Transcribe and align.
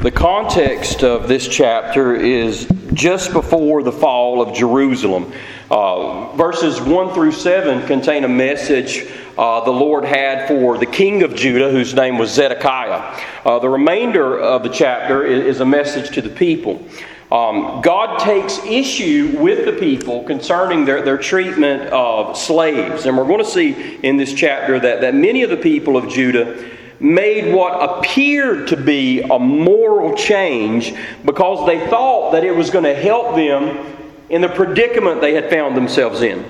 The 0.00 0.10
context 0.10 1.04
of 1.04 1.28
this 1.28 1.46
chapter 1.46 2.14
is 2.14 2.66
just 2.94 3.34
before 3.34 3.82
the 3.82 3.92
fall 3.92 4.40
of 4.40 4.56
Jerusalem. 4.56 5.30
Uh, 5.70 6.34
verses 6.36 6.80
1 6.80 7.12
through 7.12 7.32
7 7.32 7.86
contain 7.86 8.24
a 8.24 8.28
message 8.28 9.12
uh, 9.36 9.62
the 9.62 9.70
Lord 9.70 10.06
had 10.06 10.48
for 10.48 10.78
the 10.78 10.86
king 10.86 11.22
of 11.22 11.34
Judah, 11.34 11.70
whose 11.70 11.92
name 11.92 12.16
was 12.16 12.30
Zedekiah. 12.30 13.22
Uh, 13.44 13.58
the 13.58 13.68
remainder 13.68 14.40
of 14.40 14.62
the 14.62 14.70
chapter 14.70 15.22
is, 15.22 15.56
is 15.56 15.60
a 15.60 15.66
message 15.66 16.14
to 16.14 16.22
the 16.22 16.30
people. 16.30 16.82
Um, 17.30 17.82
God 17.82 18.20
takes 18.20 18.56
issue 18.64 19.36
with 19.38 19.66
the 19.66 19.78
people 19.78 20.24
concerning 20.24 20.86
their, 20.86 21.02
their 21.02 21.18
treatment 21.18 21.90
of 21.92 22.38
slaves. 22.38 23.04
And 23.04 23.18
we're 23.18 23.26
going 23.26 23.44
to 23.44 23.50
see 23.50 23.96
in 23.96 24.16
this 24.16 24.32
chapter 24.32 24.80
that, 24.80 25.02
that 25.02 25.14
many 25.14 25.42
of 25.42 25.50
the 25.50 25.58
people 25.58 25.98
of 25.98 26.08
Judah 26.08 26.70
made 27.00 27.54
what 27.54 27.98
appeared 27.98 28.68
to 28.68 28.76
be 28.76 29.22
a 29.22 29.38
moral 29.38 30.14
change 30.14 30.94
because 31.24 31.66
they 31.66 31.84
thought 31.88 32.32
that 32.32 32.44
it 32.44 32.54
was 32.54 32.70
going 32.70 32.84
to 32.84 32.94
help 32.94 33.34
them 33.34 33.86
in 34.28 34.42
the 34.42 34.48
predicament 34.48 35.20
they 35.20 35.34
had 35.34 35.50
found 35.50 35.76
themselves 35.76 36.20
in. 36.20 36.44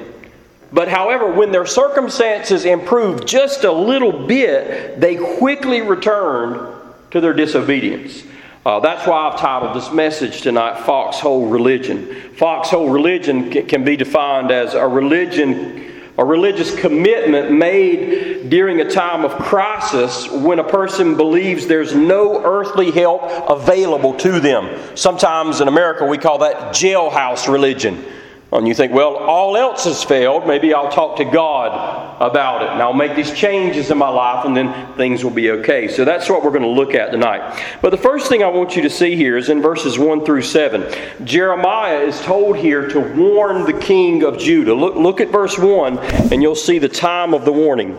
But 0.73 0.89
however, 0.89 1.33
when 1.33 1.53
their 1.53 1.67
circumstances 1.67 2.65
improved 2.65 3.27
just 3.27 3.65
a 3.65 3.73
little 3.73 4.27
bit, 4.27 5.01
they 5.01 5.17
quickly 5.17 5.81
returned 5.81 6.75
to 7.11 7.21
their 7.21 7.33
disobedience. 7.33 8.25
Uh, 8.65 8.79
that's 8.79 9.07
why 9.07 9.29
I've 9.29 9.41
titled 9.41 9.75
this 9.75 9.91
message 9.91 10.43
tonight 10.43 10.85
Foxhole 10.85 11.47
Religion. 11.47 12.15
Foxhole 12.35 12.91
religion 12.91 13.51
can 13.67 13.85
be 13.85 13.97
defined 13.97 14.51
as 14.51 14.75
a 14.75 14.87
religion 14.87 15.90
a 16.21 16.25
religious 16.25 16.79
commitment 16.79 17.51
made 17.51 18.51
during 18.51 18.83
a 18.83 18.91
time 18.91 19.25
of 19.25 19.33
crisis 19.39 20.31
when 20.31 20.59
a 20.59 20.65
person 20.65 21.17
believes 21.17 21.67
there's 21.67 21.95
no 21.95 22.45
earthly 22.45 22.91
help 22.91 23.23
available 23.49 24.13
to 24.13 24.39
them. 24.39 24.79
Sometimes 24.95 25.63
in 25.63 25.69
America 25.69 26.05
we 26.05 26.19
call 26.19 26.37
that 26.39 26.75
jailhouse 26.75 27.51
religion. 27.51 28.05
And 28.53 28.67
you 28.67 28.75
think, 28.75 28.93
well, 28.93 29.15
all 29.15 29.57
else 29.57 29.85
has 29.85 30.03
failed. 30.03 30.47
Maybe 30.47 30.75
I'll 30.75 30.91
talk 30.91 31.17
to 31.19 31.25
God 31.25 32.21
about 32.21 32.63
it 32.63 32.71
and 32.71 32.83
I'll 32.83 32.93
make 32.93 33.15
these 33.15 33.33
changes 33.33 33.91
in 33.91 33.99
my 33.99 34.09
life 34.09 34.45
and 34.45 34.57
then 34.57 34.93
things 34.95 35.23
will 35.23 35.31
be 35.31 35.51
okay. 35.53 35.87
So 35.87 36.05
that's 36.05 36.29
what 36.29 36.43
we're 36.43 36.51
going 36.51 36.63
to 36.63 36.69
look 36.69 36.95
at 36.95 37.13
tonight. 37.13 37.65
But 37.81 37.91
the 37.91 37.97
first 37.97 38.29
thing 38.29 38.43
I 38.43 38.49
want 38.49 38.75
you 38.75 38.83
to 38.83 38.91
see 38.91 39.15
here 39.15 39.37
is 39.37 39.51
in 39.51 39.63
verses 39.63 39.99
1 39.99 40.25
through 40.25 40.43
7. 40.43 40.93
Jeremiah 41.25 42.01
is 42.01 42.21
told 42.23 42.57
here 42.57 42.89
to 42.89 43.01
warn 43.01 43.65
the 43.65 43.79
king 43.79 44.25
of 44.25 44.37
Judah. 44.39 44.75
Look, 44.75 44.97
look 44.97 45.21
at 45.21 45.29
verse 45.29 45.57
1 45.57 45.99
and 46.33 46.43
you'll 46.43 46.57
see 46.57 46.79
the 46.79 46.89
time 46.89 47.35
of 47.35 47.45
the 47.45 47.53
warning. 47.53 47.97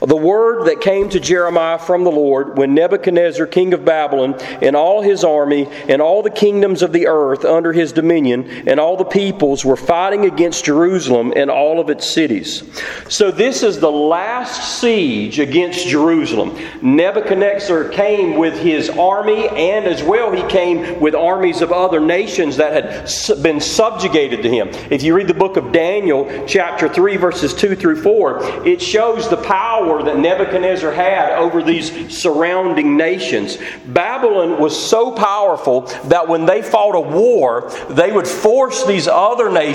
The 0.00 0.16
word 0.16 0.66
that 0.66 0.80
came 0.80 1.08
to 1.10 1.20
Jeremiah 1.20 1.78
from 1.78 2.04
the 2.04 2.10
Lord 2.10 2.58
when 2.58 2.74
Nebuchadnezzar, 2.74 3.46
king 3.46 3.72
of 3.72 3.84
Babylon, 3.84 4.34
and 4.60 4.74
all 4.74 5.02
his 5.02 5.24
army, 5.24 5.68
and 5.88 6.02
all 6.02 6.22
the 6.22 6.30
kingdoms 6.30 6.82
of 6.82 6.92
the 6.92 7.06
earth 7.06 7.44
under 7.44 7.72
his 7.72 7.92
dominion, 7.92 8.68
and 8.68 8.80
all 8.80 8.96
the 8.96 9.04
peoples 9.04 9.64
were 9.64 9.76
fighting 9.86 10.24
against 10.24 10.64
Jerusalem 10.64 11.32
and 11.34 11.50
all 11.50 11.80
of 11.80 11.90
its 11.90 12.08
cities. 12.08 12.62
So, 13.08 13.30
this 13.30 13.62
is 13.62 13.80
the 13.80 13.90
last 13.90 14.80
siege 14.80 15.38
against 15.38 15.86
Jerusalem. 15.86 16.58
Nebuchadnezzar 16.80 17.88
came 17.88 18.36
with 18.36 18.58
his 18.58 18.88
army, 18.90 19.48
and 19.48 19.86
as 19.86 20.02
well, 20.02 20.32
he 20.32 20.42
came 20.48 21.00
with 21.00 21.14
armies 21.14 21.60
of 21.62 21.72
other 21.72 22.00
nations 22.00 22.56
that 22.56 22.72
had 22.72 23.42
been 23.42 23.60
subjugated 23.60 24.42
to 24.42 24.50
him. 24.50 24.68
If 24.90 25.02
you 25.02 25.14
read 25.14 25.28
the 25.28 25.34
book 25.34 25.56
of 25.56 25.72
Daniel, 25.72 26.44
chapter 26.46 26.88
3, 26.88 27.16
verses 27.16 27.54
2 27.54 27.74
through 27.74 28.02
4, 28.02 28.66
it 28.66 28.80
shows 28.80 29.28
the 29.28 29.36
power 29.36 30.02
that 30.02 30.18
Nebuchadnezzar 30.18 30.92
had 30.92 31.32
over 31.32 31.62
these 31.62 32.16
surrounding 32.16 32.96
nations. 32.96 33.58
Babylon 33.86 34.60
was 34.60 34.78
so 34.78 35.12
powerful 35.12 35.82
that 36.04 36.28
when 36.28 36.46
they 36.46 36.62
fought 36.62 36.94
a 36.94 37.00
war, 37.00 37.70
they 37.90 38.12
would 38.12 38.28
force 38.28 38.84
these 38.86 39.08
other 39.08 39.50
nations 39.50 39.71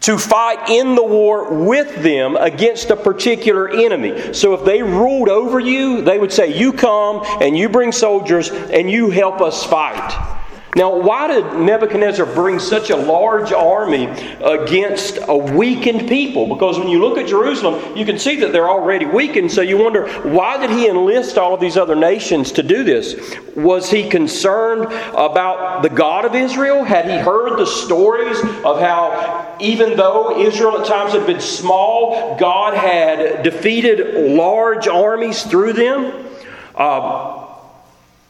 to 0.00 0.16
fight 0.16 0.70
in 0.70 0.94
the 0.94 1.04
war 1.04 1.52
with 1.52 2.02
them 2.02 2.36
against 2.36 2.90
a 2.90 2.96
particular 2.96 3.68
enemy. 3.68 4.32
So 4.32 4.54
if 4.54 4.64
they 4.64 4.82
ruled 4.82 5.28
over 5.28 5.60
you, 5.60 6.02
they 6.02 6.18
would 6.18 6.32
say, 6.32 6.56
You 6.56 6.72
come 6.72 7.22
and 7.40 7.56
you 7.56 7.68
bring 7.68 7.92
soldiers 7.92 8.50
and 8.50 8.90
you 8.90 9.10
help 9.10 9.40
us 9.40 9.64
fight. 9.64 10.39
Now, 10.76 10.96
why 10.96 11.26
did 11.26 11.58
Nebuchadnezzar 11.58 12.26
bring 12.26 12.60
such 12.60 12.90
a 12.90 12.96
large 12.96 13.52
army 13.52 14.06
against 14.40 15.18
a 15.26 15.36
weakened 15.36 16.08
people? 16.08 16.46
Because 16.46 16.78
when 16.78 16.88
you 16.88 17.00
look 17.00 17.18
at 17.18 17.26
Jerusalem, 17.26 17.96
you 17.96 18.04
can 18.04 18.20
see 18.20 18.36
that 18.36 18.52
they're 18.52 18.70
already 18.70 19.04
weakened. 19.04 19.50
So 19.50 19.62
you 19.62 19.76
wonder, 19.78 20.08
why 20.20 20.64
did 20.64 20.70
he 20.70 20.88
enlist 20.88 21.38
all 21.38 21.54
of 21.54 21.60
these 21.60 21.76
other 21.76 21.96
nations 21.96 22.52
to 22.52 22.62
do 22.62 22.84
this? 22.84 23.36
Was 23.56 23.90
he 23.90 24.08
concerned 24.08 24.84
about 25.12 25.82
the 25.82 25.90
God 25.90 26.24
of 26.24 26.36
Israel? 26.36 26.84
Had 26.84 27.06
he 27.06 27.18
heard 27.18 27.58
the 27.58 27.66
stories 27.66 28.38
of 28.64 28.78
how, 28.78 29.56
even 29.58 29.96
though 29.96 30.40
Israel 30.40 30.80
at 30.80 30.86
times 30.86 31.14
had 31.14 31.26
been 31.26 31.40
small, 31.40 32.38
God 32.38 32.74
had 32.74 33.42
defeated 33.42 34.36
large 34.36 34.86
armies 34.86 35.42
through 35.42 35.72
them? 35.72 36.26
Uh, 36.76 37.39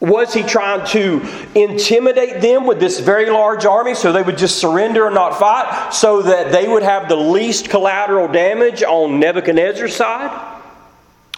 was 0.01 0.33
he 0.33 0.41
trying 0.41 0.85
to 0.87 1.21
intimidate 1.53 2.41
them 2.41 2.65
with 2.65 2.79
this 2.79 2.99
very 2.99 3.29
large 3.29 3.65
army 3.65 3.93
so 3.93 4.11
they 4.11 4.23
would 4.23 4.37
just 4.37 4.57
surrender 4.57 5.05
and 5.05 5.13
not 5.13 5.37
fight 5.37 5.93
so 5.93 6.23
that 6.23 6.51
they 6.51 6.67
would 6.67 6.81
have 6.81 7.07
the 7.07 7.15
least 7.15 7.69
collateral 7.69 8.27
damage 8.27 8.81
on 8.81 9.19
Nebuchadnezzar's 9.19 9.95
side? 9.95 10.57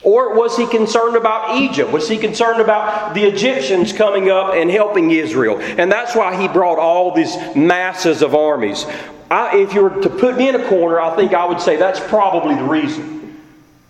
Or 0.02 0.36
was 0.36 0.58
he 0.58 0.66
concerned 0.66 1.18
about 1.18 1.58
Egypt? 1.58 1.92
Was 1.92 2.08
he 2.08 2.18
concerned 2.18 2.62
about 2.62 3.14
the 3.14 3.24
Egyptians 3.24 3.92
coming 3.92 4.30
up 4.30 4.54
and 4.54 4.72
helping 4.72 5.12
Israel? 5.12 5.60
And 5.60 5.92
that's 5.92 6.16
why 6.16 6.42
he 6.42 6.48
brought 6.48 6.80
all 6.80 7.14
these 7.14 7.36
masses 7.56 8.22
of 8.22 8.34
armies. 8.34 8.86
I, 9.30 9.58
if 9.58 9.74
you 9.74 9.84
were 9.84 10.02
to 10.02 10.10
put 10.10 10.38
me 10.38 10.48
in 10.48 10.56
a 10.56 10.70
corner, 10.70 11.00
I 11.00 11.16
think 11.16 11.34
I 11.34 11.46
would 11.46 11.60
say 11.60 11.76
that's 11.76 12.00
probably 12.00 12.56
the 12.56 12.64
reason. 12.64 13.23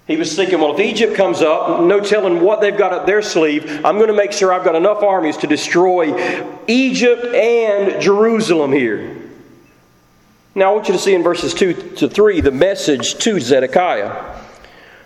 He 0.05 0.17
was 0.17 0.35
thinking, 0.35 0.59
well, 0.59 0.73
if 0.73 0.79
Egypt 0.81 1.15
comes 1.15 1.41
up, 1.41 1.81
no 1.81 2.01
telling 2.01 2.41
what 2.41 2.59
they've 2.59 2.77
got 2.77 2.91
up 2.91 3.05
their 3.05 3.21
sleeve, 3.21 3.85
I'm 3.85 3.95
going 3.95 4.09
to 4.09 4.13
make 4.13 4.33
sure 4.33 4.51
I've 4.51 4.65
got 4.65 4.75
enough 4.75 5.01
armies 5.01 5.37
to 5.37 5.47
destroy 5.47 6.53
Egypt 6.67 7.25
and 7.33 8.01
Jerusalem 8.01 8.73
here. 8.73 9.15
Now, 10.55 10.71
I 10.71 10.75
want 10.75 10.87
you 10.87 10.93
to 10.93 10.99
see 10.99 11.15
in 11.15 11.23
verses 11.23 11.53
2 11.53 11.73
to 11.95 12.09
3 12.09 12.41
the 12.41 12.51
message 12.51 13.15
to 13.19 13.39
Zedekiah. 13.39 14.42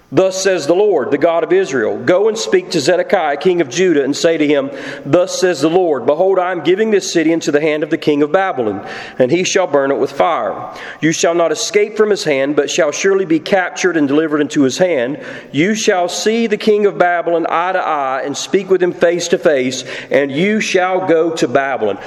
Thus 0.10 0.42
says 0.42 0.68
the 0.68 0.74
Lord, 0.74 1.12
the 1.12 1.18
God 1.18 1.44
of 1.44 1.52
Israel 1.52 2.02
Go 2.02 2.30
and 2.30 2.38
speak 2.38 2.72
to 2.72 2.80
Zedekiah, 2.80 3.36
king 3.36 3.60
of 3.60 3.70
Judah, 3.70 4.04
and 4.06 4.16
say 4.16 4.38
to 4.38 4.48
him, 4.48 4.72
Thus 5.06 5.40
says 5.40 5.60
the 5.60 5.70
Lord, 5.70 6.06
Behold, 6.06 6.40
I 6.40 6.54
am 6.54 6.64
giving 6.64 6.92
this 6.92 7.12
city 7.12 7.34
into 7.34 7.52
the 7.52 7.60
hand 7.60 7.84
of 7.84 7.90
the 7.90 7.98
king 7.98 8.24
of 8.24 8.32
Babylon, 8.32 8.88
and 9.20 9.30
he 9.30 9.44
shall 9.44 9.68
burn 9.68 9.92
it 9.92 9.98
with 9.98 10.12
fire. 10.12 10.74
You 11.02 11.12
shall 11.12 11.36
not 11.36 11.52
escape 11.52 11.98
from 11.98 12.10
his 12.10 12.24
hand, 12.24 12.56
but 12.56 12.70
shall 12.70 12.92
surely 12.92 13.26
be 13.26 13.40
captured 13.40 13.98
and 13.98 14.08
delivered 14.08 14.40
into 14.40 14.64
his 14.64 14.78
hand. 14.78 15.24
You 15.52 15.76
shall 15.76 16.08
see 16.08 16.48
the 16.48 16.58
king 16.58 16.86
of 16.86 16.98
Babylon 16.98 17.46
eye 17.50 17.74
to 17.74 17.80
eye, 17.80 18.22
and 18.24 18.38
speak 18.38 18.70
with 18.70 18.82
him 18.82 18.94
face 18.94 19.28
to 19.30 19.38
face, 19.38 19.84
and 20.10 20.32
you 20.32 20.62
shall 20.62 21.06
go 21.06 21.36
to 21.36 21.50
Babylon. 21.50 22.00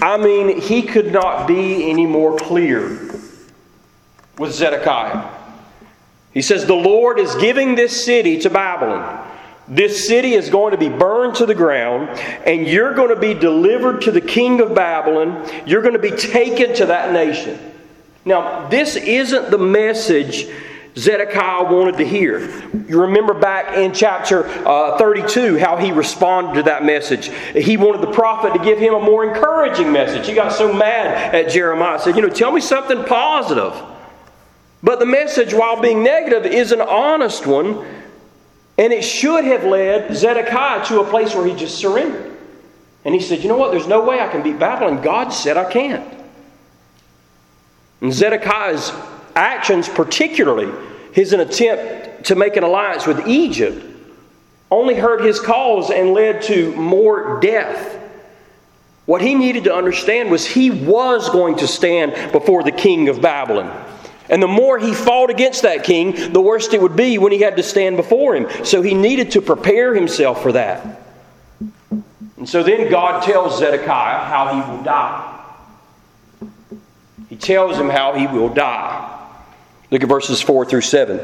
I 0.00 0.16
mean, 0.16 0.60
he 0.60 0.82
could 0.82 1.12
not 1.12 1.48
be 1.48 1.90
any 1.90 2.06
more 2.06 2.36
clear 2.36 2.88
with 4.38 4.52
Zedekiah. 4.52 5.37
He 6.32 6.42
says, 6.42 6.66
The 6.66 6.74
Lord 6.74 7.18
is 7.18 7.34
giving 7.36 7.74
this 7.74 8.04
city 8.04 8.38
to 8.40 8.50
Babylon. 8.50 9.26
This 9.66 10.06
city 10.06 10.32
is 10.32 10.48
going 10.48 10.70
to 10.70 10.78
be 10.78 10.88
burned 10.88 11.34
to 11.36 11.46
the 11.46 11.54
ground, 11.54 12.08
and 12.46 12.66
you're 12.66 12.94
going 12.94 13.14
to 13.14 13.20
be 13.20 13.34
delivered 13.34 14.00
to 14.02 14.10
the 14.10 14.20
king 14.20 14.60
of 14.60 14.74
Babylon. 14.74 15.46
You're 15.66 15.82
going 15.82 15.94
to 15.94 15.98
be 15.98 16.10
taken 16.10 16.74
to 16.76 16.86
that 16.86 17.12
nation. 17.12 17.58
Now, 18.24 18.68
this 18.68 18.96
isn't 18.96 19.50
the 19.50 19.58
message 19.58 20.46
Zedekiah 20.98 21.64
wanted 21.64 21.96
to 21.98 22.04
hear. 22.04 22.40
You 22.88 23.02
remember 23.02 23.32
back 23.32 23.76
in 23.76 23.92
chapter 23.92 24.46
uh, 24.66 24.98
32 24.98 25.56
how 25.56 25.76
he 25.76 25.92
responded 25.92 26.54
to 26.54 26.62
that 26.64 26.84
message. 26.84 27.28
He 27.54 27.76
wanted 27.76 28.00
the 28.00 28.12
prophet 28.12 28.52
to 28.54 28.64
give 28.64 28.78
him 28.78 28.94
a 28.94 29.00
more 29.00 29.24
encouraging 29.24 29.92
message. 29.92 30.26
He 30.26 30.34
got 30.34 30.52
so 30.52 30.72
mad 30.72 31.34
at 31.34 31.50
Jeremiah. 31.50 32.00
said, 32.00 32.16
You 32.16 32.22
know, 32.22 32.28
tell 32.28 32.50
me 32.50 32.60
something 32.60 33.04
positive. 33.04 33.74
But 34.82 35.00
the 35.00 35.06
message, 35.06 35.52
while 35.52 35.80
being 35.80 36.02
negative, 36.02 36.46
is 36.46 36.72
an 36.72 36.80
honest 36.80 37.46
one, 37.46 37.84
and 38.76 38.92
it 38.92 39.02
should 39.02 39.44
have 39.44 39.64
led 39.64 40.14
Zedekiah 40.14 40.84
to 40.86 41.00
a 41.00 41.04
place 41.04 41.34
where 41.34 41.46
he 41.46 41.54
just 41.54 41.78
surrendered. 41.78 42.36
And 43.04 43.14
he 43.14 43.20
said, 43.20 43.42
You 43.42 43.48
know 43.48 43.56
what? 43.56 43.72
There's 43.72 43.88
no 43.88 44.04
way 44.04 44.20
I 44.20 44.28
can 44.28 44.42
beat 44.42 44.58
Babylon. 44.58 45.02
God 45.02 45.30
said 45.30 45.56
I 45.56 45.70
can't. 45.70 46.06
And 48.00 48.12
Zedekiah's 48.12 48.92
actions, 49.34 49.88
particularly 49.88 50.72
his 51.12 51.32
attempt 51.32 52.26
to 52.26 52.36
make 52.36 52.56
an 52.56 52.62
alliance 52.62 53.06
with 53.06 53.26
Egypt, 53.26 53.84
only 54.70 54.94
hurt 54.94 55.24
his 55.24 55.40
cause 55.40 55.90
and 55.90 56.12
led 56.12 56.42
to 56.42 56.74
more 56.76 57.40
death. 57.40 57.96
What 59.06 59.22
he 59.22 59.34
needed 59.34 59.64
to 59.64 59.74
understand 59.74 60.30
was 60.30 60.46
he 60.46 60.70
was 60.70 61.30
going 61.30 61.56
to 61.56 61.66
stand 61.66 62.30
before 62.30 62.62
the 62.62 62.70
king 62.70 63.08
of 63.08 63.22
Babylon. 63.22 63.84
And 64.30 64.42
the 64.42 64.48
more 64.48 64.78
he 64.78 64.94
fought 64.94 65.30
against 65.30 65.62
that 65.62 65.84
king, 65.84 66.32
the 66.32 66.40
worse 66.40 66.72
it 66.72 66.80
would 66.80 66.96
be 66.96 67.18
when 67.18 67.32
he 67.32 67.40
had 67.40 67.56
to 67.56 67.62
stand 67.62 67.96
before 67.96 68.36
him. 68.36 68.64
So 68.64 68.82
he 68.82 68.94
needed 68.94 69.32
to 69.32 69.40
prepare 69.40 69.94
himself 69.94 70.42
for 70.42 70.52
that. 70.52 71.02
And 72.36 72.48
so 72.48 72.62
then 72.62 72.90
God 72.90 73.22
tells 73.22 73.58
Zedekiah 73.58 74.24
how 74.24 74.54
he 74.54 74.70
will 74.70 74.82
die. 74.82 75.34
He 77.28 77.36
tells 77.36 77.76
him 77.78 77.88
how 77.88 78.14
he 78.14 78.26
will 78.26 78.48
die. 78.48 79.14
Look 79.90 80.02
at 80.02 80.08
verses 80.08 80.40
4 80.40 80.64
through 80.66 80.82
7. 80.82 81.20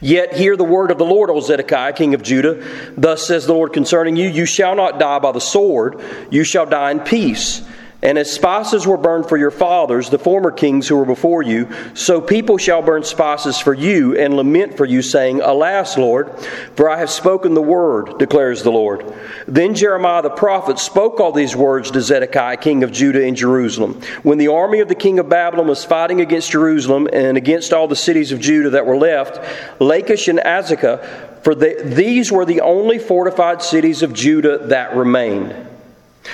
Yet 0.00 0.34
hear 0.34 0.56
the 0.56 0.64
word 0.64 0.90
of 0.90 0.98
the 0.98 1.04
Lord, 1.04 1.30
O 1.30 1.40
Zedekiah, 1.40 1.92
king 1.92 2.14
of 2.14 2.22
Judah. 2.22 2.64
Thus 2.96 3.26
says 3.26 3.46
the 3.46 3.54
Lord 3.54 3.72
concerning 3.72 4.16
you 4.16 4.28
You 4.28 4.46
shall 4.46 4.74
not 4.74 4.98
die 4.98 5.18
by 5.18 5.32
the 5.32 5.40
sword, 5.40 6.00
you 6.30 6.44
shall 6.44 6.66
die 6.66 6.90
in 6.90 7.00
peace. 7.00 7.62
And 8.04 8.18
as 8.18 8.30
spices 8.30 8.86
were 8.86 8.98
burned 8.98 9.30
for 9.30 9.38
your 9.38 9.50
fathers, 9.50 10.10
the 10.10 10.18
former 10.18 10.50
kings 10.50 10.86
who 10.86 10.96
were 10.96 11.06
before 11.06 11.42
you, 11.42 11.70
so 11.94 12.20
people 12.20 12.58
shall 12.58 12.82
burn 12.82 13.02
spices 13.02 13.58
for 13.58 13.72
you 13.72 14.14
and 14.14 14.36
lament 14.36 14.76
for 14.76 14.84
you, 14.84 15.00
saying, 15.00 15.40
Alas, 15.40 15.96
Lord, 15.96 16.38
for 16.76 16.90
I 16.90 16.98
have 16.98 17.08
spoken 17.08 17.54
the 17.54 17.62
word, 17.62 18.18
declares 18.18 18.62
the 18.62 18.70
Lord. 18.70 19.10
Then 19.48 19.74
Jeremiah 19.74 20.20
the 20.20 20.28
prophet 20.28 20.78
spoke 20.78 21.18
all 21.18 21.32
these 21.32 21.56
words 21.56 21.90
to 21.92 22.02
Zedekiah, 22.02 22.58
king 22.58 22.84
of 22.84 22.92
Judah 22.92 23.24
in 23.24 23.34
Jerusalem. 23.34 24.02
When 24.22 24.36
the 24.36 24.48
army 24.48 24.80
of 24.80 24.88
the 24.88 24.94
king 24.94 25.18
of 25.18 25.30
Babylon 25.30 25.66
was 25.66 25.82
fighting 25.82 26.20
against 26.20 26.50
Jerusalem 26.50 27.08
and 27.10 27.38
against 27.38 27.72
all 27.72 27.88
the 27.88 27.96
cities 27.96 28.32
of 28.32 28.38
Judah 28.38 28.70
that 28.70 28.84
were 28.84 28.98
left, 28.98 29.40
Lachish 29.80 30.28
and 30.28 30.40
Azekah, 30.40 31.42
for 31.42 31.54
the, 31.54 31.80
these 31.82 32.30
were 32.30 32.44
the 32.44 32.60
only 32.60 32.98
fortified 32.98 33.62
cities 33.62 34.02
of 34.02 34.12
Judah 34.12 34.66
that 34.66 34.94
remained. 34.94 35.70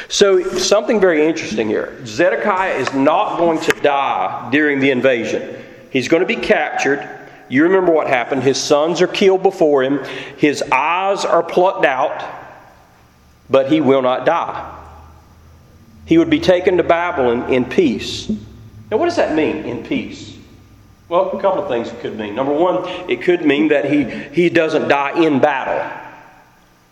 So, 0.08 0.42
something 0.56 1.00
very 1.00 1.26
interesting 1.26 1.68
here. 1.68 2.04
Zedekiah 2.06 2.74
is 2.74 2.92
not 2.94 3.38
going 3.38 3.60
to 3.60 3.72
die 3.80 4.48
during 4.52 4.80
the 4.80 4.90
invasion. 4.90 5.64
He's 5.90 6.08
going 6.08 6.20
to 6.20 6.26
be 6.26 6.36
captured. 6.36 7.08
You 7.48 7.64
remember 7.64 7.90
what 7.90 8.06
happened. 8.06 8.44
His 8.44 8.56
sons 8.56 9.02
are 9.02 9.08
killed 9.08 9.42
before 9.42 9.82
him, 9.82 10.04
his 10.36 10.62
eyes 10.70 11.24
are 11.24 11.42
plucked 11.42 11.84
out, 11.84 12.24
but 13.48 13.70
he 13.70 13.80
will 13.80 14.02
not 14.02 14.24
die. 14.24 14.76
He 16.06 16.18
would 16.18 16.30
be 16.30 16.40
taken 16.40 16.76
to 16.76 16.82
Babylon 16.82 17.52
in 17.52 17.64
peace. 17.64 18.28
Now, 18.90 18.96
what 18.96 19.06
does 19.06 19.16
that 19.16 19.34
mean, 19.34 19.64
in 19.64 19.84
peace? 19.84 20.36
Well, 21.08 21.36
a 21.36 21.40
couple 21.40 21.62
of 21.62 21.68
things 21.68 21.88
it 21.88 22.00
could 22.00 22.16
mean. 22.16 22.36
Number 22.36 22.52
one, 22.52 22.88
it 23.10 23.22
could 23.22 23.44
mean 23.44 23.68
that 23.68 23.84
he, 23.84 24.04
he 24.04 24.48
doesn't 24.48 24.88
die 24.88 25.20
in 25.20 25.40
battle. 25.40 25.98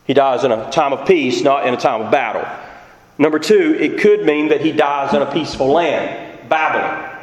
He 0.06 0.14
dies 0.14 0.42
in 0.42 0.50
a 0.50 0.70
time 0.70 0.92
of 0.92 1.06
peace, 1.06 1.42
not 1.42 1.66
in 1.66 1.74
a 1.74 1.76
time 1.76 2.02
of 2.02 2.10
battle. 2.10 2.44
Number 3.18 3.40
two, 3.40 3.76
it 3.78 3.98
could 3.98 4.24
mean 4.24 4.48
that 4.48 4.60
he 4.60 4.72
dies 4.72 5.12
in 5.12 5.22
a 5.22 5.30
peaceful 5.30 5.66
land, 5.68 6.48
Babylon. 6.48 7.16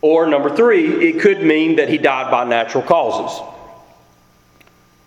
Or 0.00 0.26
number 0.26 0.54
three, 0.54 1.08
it 1.08 1.20
could 1.20 1.42
mean 1.42 1.76
that 1.76 1.88
he 1.88 1.96
died 1.96 2.30
by 2.30 2.44
natural 2.44 2.82
causes. 2.82 3.40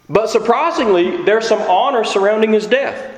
But 0.10 0.30
surprisingly, 0.30 1.24
there's 1.24 1.48
some 1.48 1.62
honor 1.62 2.04
surrounding 2.04 2.54
his 2.54 2.66
death. 2.66 3.16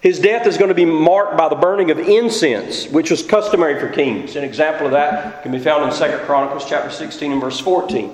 His 0.00 0.18
death 0.18 0.46
is 0.46 0.58
going 0.58 0.68
to 0.68 0.74
be 0.74 0.84
marked 0.84 1.36
by 1.36 1.48
the 1.48 1.54
burning 1.54 1.90
of 1.90 1.98
incense, 1.98 2.86
which 2.88 3.10
was 3.10 3.22
customary 3.22 3.80
for 3.80 3.88
kings. 3.88 4.36
An 4.36 4.44
example 4.44 4.86
of 4.86 4.92
that 4.92 5.42
can 5.42 5.52
be 5.52 5.58
found 5.58 5.90
in 5.90 5.98
2 5.98 6.18
Chronicles 6.26 6.68
chapter 6.68 6.90
16 6.90 7.32
and 7.32 7.40
verse 7.40 7.58
14. 7.60 8.12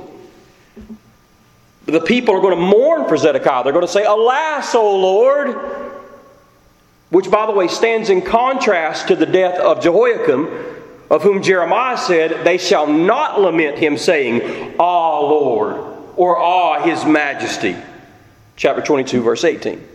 The 1.86 2.00
people 2.00 2.36
are 2.36 2.40
going 2.40 2.54
to 2.54 2.64
mourn 2.64 3.08
for 3.08 3.16
Zedekiah. 3.16 3.64
They're 3.64 3.72
going 3.72 3.86
to 3.86 3.92
say, 3.92 4.04
Alas, 4.04 4.74
O 4.74 4.96
Lord, 4.96 6.01
which, 7.12 7.30
by 7.30 7.44
the 7.44 7.52
way, 7.52 7.68
stands 7.68 8.08
in 8.08 8.22
contrast 8.22 9.08
to 9.08 9.14
the 9.14 9.26
death 9.26 9.60
of 9.60 9.82
Jehoiakim, 9.82 10.48
of 11.10 11.22
whom 11.22 11.42
Jeremiah 11.42 11.98
said, 11.98 12.42
They 12.42 12.56
shall 12.56 12.86
not 12.86 13.38
lament 13.38 13.76
him, 13.76 13.98
saying, 13.98 14.76
Ah, 14.80 15.20
Lord, 15.20 15.76
or 16.16 16.38
Ah, 16.38 16.82
his 16.82 17.04
majesty. 17.04 17.76
Chapter 18.56 18.80
22, 18.80 19.20
verse 19.20 19.44
18. 19.44 19.86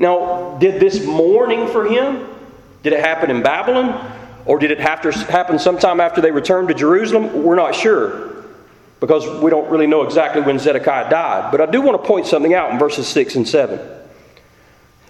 Now, 0.00 0.56
did 0.58 0.80
this 0.80 1.06
mourning 1.06 1.68
for 1.68 1.86
him, 1.86 2.26
did 2.82 2.92
it 2.92 3.00
happen 3.00 3.30
in 3.30 3.40
Babylon? 3.40 4.16
Or 4.46 4.58
did 4.58 4.72
it 4.72 4.80
have 4.80 5.00
to 5.02 5.12
happen 5.12 5.60
sometime 5.60 6.00
after 6.00 6.20
they 6.20 6.32
returned 6.32 6.68
to 6.68 6.74
Jerusalem? 6.74 7.44
We're 7.44 7.54
not 7.54 7.76
sure 7.76 8.46
because 8.98 9.28
we 9.40 9.50
don't 9.50 9.70
really 9.70 9.86
know 9.86 10.02
exactly 10.02 10.42
when 10.42 10.58
Zedekiah 10.58 11.08
died. 11.08 11.52
But 11.52 11.60
I 11.60 11.66
do 11.66 11.82
want 11.82 12.02
to 12.02 12.08
point 12.08 12.26
something 12.26 12.52
out 12.52 12.72
in 12.72 12.80
verses 12.80 13.06
6 13.06 13.36
and 13.36 13.46
7. 13.46 13.99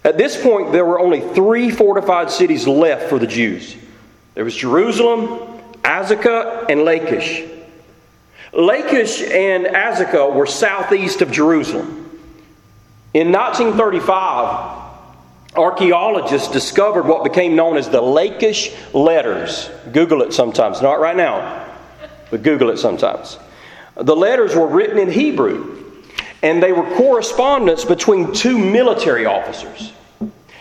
At 0.02 0.17
this 0.17 0.41
point, 0.41 0.73
there 0.73 0.85
were 0.85 0.99
only 0.99 1.20
three 1.20 1.70
fortified 1.70 2.31
cities 2.31 2.67
left 2.67 3.08
for 3.08 3.19
the 3.19 3.26
Jews 3.26 3.76
there 4.35 4.44
was 4.44 4.55
Jerusalem, 4.55 5.61
Azekah, 5.82 6.70
and 6.70 6.85
Lachish. 6.85 7.43
Lachish 8.52 9.20
and 9.23 9.67
Azekah 9.67 10.35
were 10.35 10.47
southeast 10.47 11.20
of 11.20 11.31
Jerusalem. 11.31 12.08
In 13.12 13.32
1935, 13.32 14.82
archaeologists 15.56 16.50
discovered 16.50 17.06
what 17.06 17.25
became 17.25 17.56
known 17.56 17.76
as 17.76 17.88
the 17.88 18.00
Lachish 18.00 18.73
letters. 18.94 19.69
Google 19.93 20.23
it 20.23 20.32
sometimes, 20.32 20.81
not 20.81 21.00
right 21.00 21.17
now, 21.17 21.67
but 22.31 22.43
Google 22.43 22.70
it 22.70 22.79
sometimes. 22.79 23.37
The 23.96 24.17
letters 24.17 24.55
were 24.55 24.69
written 24.69 24.99
in 24.99 25.11
Hebrew 25.11 25.80
and 26.43 26.63
they 26.63 26.73
were 26.73 26.89
correspondence 26.97 27.85
between 27.85 28.33
two 28.33 28.59
military 28.59 29.27
officers. 29.27 29.93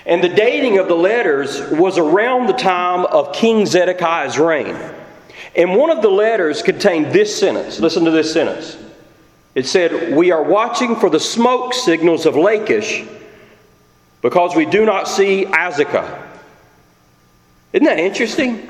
And 0.05 0.23
the 0.23 0.29
dating 0.29 0.77
of 0.79 0.87
the 0.87 0.95
letters 0.95 1.61
was 1.71 1.97
around 1.97 2.47
the 2.47 2.53
time 2.53 3.05
of 3.05 3.33
King 3.33 3.65
Zedekiah's 3.65 4.39
reign. 4.39 4.75
And 5.55 5.75
one 5.75 5.89
of 5.89 6.01
the 6.01 6.09
letters 6.09 6.61
contained 6.61 7.07
this 7.07 7.37
sentence. 7.37 7.79
Listen 7.79 8.05
to 8.05 8.11
this 8.11 8.31
sentence. 8.31 8.77
It 9.55 9.67
said, 9.67 10.15
We 10.15 10.31
are 10.31 10.43
watching 10.43 10.95
for 10.95 11.09
the 11.09 11.19
smoke 11.19 11.73
signals 11.73 12.25
of 12.25 12.35
Lachish 12.35 13.03
because 14.21 14.55
we 14.55 14.65
do 14.65 14.85
not 14.85 15.07
see 15.07 15.45
Azekah. 15.45 16.27
Isn't 17.73 17.85
that 17.85 17.99
interesting? 17.99 18.67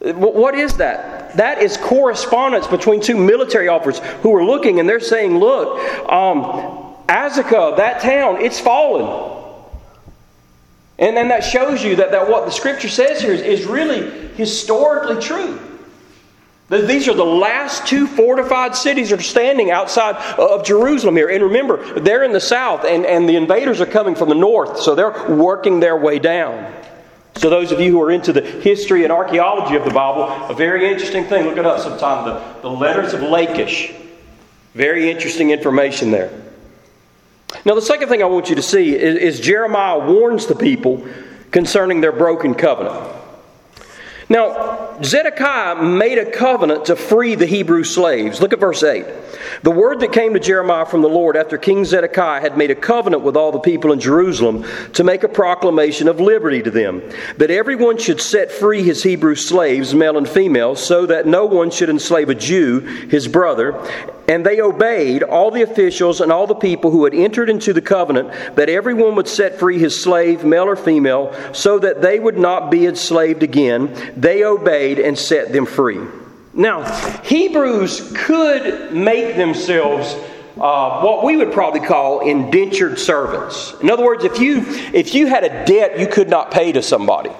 What 0.00 0.54
is 0.54 0.76
that? 0.76 1.23
That 1.36 1.62
is 1.62 1.76
correspondence 1.76 2.66
between 2.66 3.00
two 3.00 3.16
military 3.16 3.68
officers 3.68 4.04
who 4.22 4.34
are 4.34 4.44
looking 4.44 4.80
and 4.80 4.88
they're 4.88 5.00
saying, 5.00 5.38
Look, 5.38 5.78
um, 6.10 6.94
Azekah, 7.08 7.76
that 7.76 8.00
town, 8.00 8.40
it's 8.40 8.60
fallen. 8.60 9.32
And 10.98 11.16
then 11.16 11.28
that 11.28 11.42
shows 11.42 11.82
you 11.82 11.96
that, 11.96 12.12
that 12.12 12.28
what 12.28 12.44
the 12.44 12.52
scripture 12.52 12.88
says 12.88 13.20
here 13.20 13.32
is, 13.32 13.40
is 13.40 13.66
really 13.66 14.28
historically 14.36 15.20
true. 15.20 15.60
These 16.68 17.08
are 17.08 17.14
the 17.14 17.24
last 17.24 17.86
two 17.86 18.06
fortified 18.06 18.74
cities 18.74 19.10
that 19.10 19.20
are 19.20 19.22
standing 19.22 19.70
outside 19.70 20.16
of 20.38 20.64
Jerusalem 20.64 21.14
here. 21.14 21.28
And 21.28 21.42
remember, 21.42 22.00
they're 22.00 22.24
in 22.24 22.32
the 22.32 22.40
south, 22.40 22.84
and, 22.84 23.04
and 23.04 23.28
the 23.28 23.36
invaders 23.36 23.80
are 23.80 23.86
coming 23.86 24.14
from 24.14 24.30
the 24.30 24.34
north, 24.34 24.80
so 24.80 24.94
they're 24.94 25.28
working 25.28 25.78
their 25.80 25.96
way 25.96 26.18
down. 26.18 26.72
So, 27.36 27.50
those 27.50 27.72
of 27.72 27.80
you 27.80 27.90
who 27.90 28.02
are 28.02 28.10
into 28.10 28.32
the 28.32 28.42
history 28.42 29.02
and 29.02 29.12
archaeology 29.12 29.74
of 29.74 29.84
the 29.84 29.90
Bible, 29.90 30.24
a 30.48 30.54
very 30.54 30.90
interesting 30.90 31.24
thing, 31.24 31.44
look 31.44 31.58
it 31.58 31.66
up 31.66 31.80
sometime 31.80 32.24
the, 32.26 32.62
the 32.62 32.70
letters 32.70 33.12
of 33.12 33.22
Lachish. 33.22 33.92
Very 34.74 35.10
interesting 35.10 35.50
information 35.50 36.10
there. 36.10 36.30
Now, 37.64 37.74
the 37.74 37.82
second 37.82 38.08
thing 38.08 38.22
I 38.22 38.26
want 38.26 38.50
you 38.50 38.56
to 38.56 38.62
see 38.62 38.94
is, 38.94 39.16
is 39.16 39.40
Jeremiah 39.40 39.98
warns 39.98 40.46
the 40.46 40.54
people 40.54 41.06
concerning 41.50 42.00
their 42.00 42.12
broken 42.12 42.54
covenant. 42.54 43.23
Now, 44.34 45.00
Zedekiah 45.00 45.80
made 45.80 46.18
a 46.18 46.28
covenant 46.28 46.86
to 46.86 46.96
free 46.96 47.36
the 47.36 47.46
Hebrew 47.46 47.84
slaves. 47.84 48.40
Look 48.40 48.52
at 48.52 48.58
verse 48.58 48.82
8. 48.82 49.06
The 49.62 49.70
word 49.70 50.00
that 50.00 50.12
came 50.12 50.34
to 50.34 50.40
Jeremiah 50.40 50.86
from 50.86 51.02
the 51.02 51.08
Lord 51.08 51.36
after 51.36 51.56
King 51.56 51.84
Zedekiah 51.84 52.40
had 52.40 52.58
made 52.58 52.72
a 52.72 52.74
covenant 52.74 53.22
with 53.22 53.36
all 53.36 53.52
the 53.52 53.60
people 53.60 53.92
in 53.92 54.00
Jerusalem 54.00 54.64
to 54.94 55.04
make 55.04 55.22
a 55.22 55.28
proclamation 55.28 56.08
of 56.08 56.18
liberty 56.18 56.62
to 56.64 56.70
them, 56.72 57.00
that 57.36 57.52
everyone 57.52 57.96
should 57.96 58.20
set 58.20 58.50
free 58.50 58.82
his 58.82 59.04
Hebrew 59.04 59.36
slaves, 59.36 59.94
male 59.94 60.18
and 60.18 60.28
female, 60.28 60.74
so 60.74 61.06
that 61.06 61.28
no 61.28 61.46
one 61.46 61.70
should 61.70 61.88
enslave 61.88 62.28
a 62.28 62.34
Jew, 62.34 62.80
his 62.80 63.28
brother. 63.28 63.72
And 64.26 64.44
they 64.44 64.60
obeyed 64.60 65.22
all 65.22 65.50
the 65.50 65.62
officials 65.62 66.20
and 66.20 66.32
all 66.32 66.46
the 66.46 66.54
people 66.54 66.90
who 66.90 67.04
had 67.04 67.14
entered 67.14 67.50
into 67.50 67.72
the 67.72 67.82
covenant 67.82 68.30
that 68.56 68.70
everyone 68.70 69.16
would 69.16 69.28
set 69.28 69.58
free 69.58 69.78
his 69.78 70.00
slave, 70.00 70.44
male 70.44 70.64
or 70.64 70.76
female, 70.76 71.34
so 71.52 71.78
that 71.78 72.00
they 72.00 72.18
would 72.18 72.38
not 72.38 72.70
be 72.70 72.86
enslaved 72.86 73.42
again. 73.42 74.14
They 74.16 74.44
obeyed 74.44 74.98
and 74.98 75.18
set 75.18 75.52
them 75.52 75.66
free. 75.66 76.00
Now, 76.54 76.84
Hebrews 77.22 78.12
could 78.16 78.94
make 78.94 79.36
themselves 79.36 80.14
uh, 80.56 81.00
what 81.00 81.24
we 81.24 81.36
would 81.36 81.52
probably 81.52 81.80
call 81.80 82.20
indentured 82.20 82.98
servants. 82.98 83.74
In 83.82 83.90
other 83.90 84.04
words, 84.04 84.24
if 84.24 84.38
you, 84.38 84.62
if 84.94 85.14
you 85.14 85.26
had 85.26 85.44
a 85.44 85.66
debt 85.66 85.98
you 85.98 86.06
could 86.06 86.30
not 86.30 86.50
pay 86.50 86.72
to 86.72 86.80
somebody, 86.80 87.32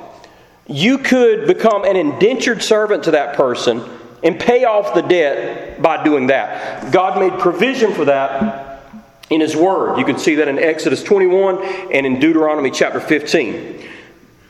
you 0.67 0.99
could 0.99 1.47
become 1.47 1.85
an 1.85 1.97
indentured 1.97 2.63
servant 2.63 3.05
to 3.05 3.13
that 3.13 3.37
person 3.37 3.89
and 4.25 4.41
pay 4.41 4.65
off 4.65 4.95
the 4.95 5.03
debt 5.03 5.81
by 5.81 6.03
doing 6.03 6.29
that. 6.29 6.91
God 6.91 7.21
made 7.21 7.39
provision 7.39 7.93
for 7.93 8.07
that 8.07 8.83
in 9.31 9.41
His 9.41 9.55
Word. 9.55 9.99
You 9.99 10.05
can 10.05 10.19
see 10.19 10.37
that 10.37 10.49
in 10.49 10.59
Exodus 10.59 11.03
21 11.03 11.63
and 11.93 12.07
in 12.07 12.19
Deuteronomy 12.19 12.71
chapter 12.71 13.01
15. 13.01 13.91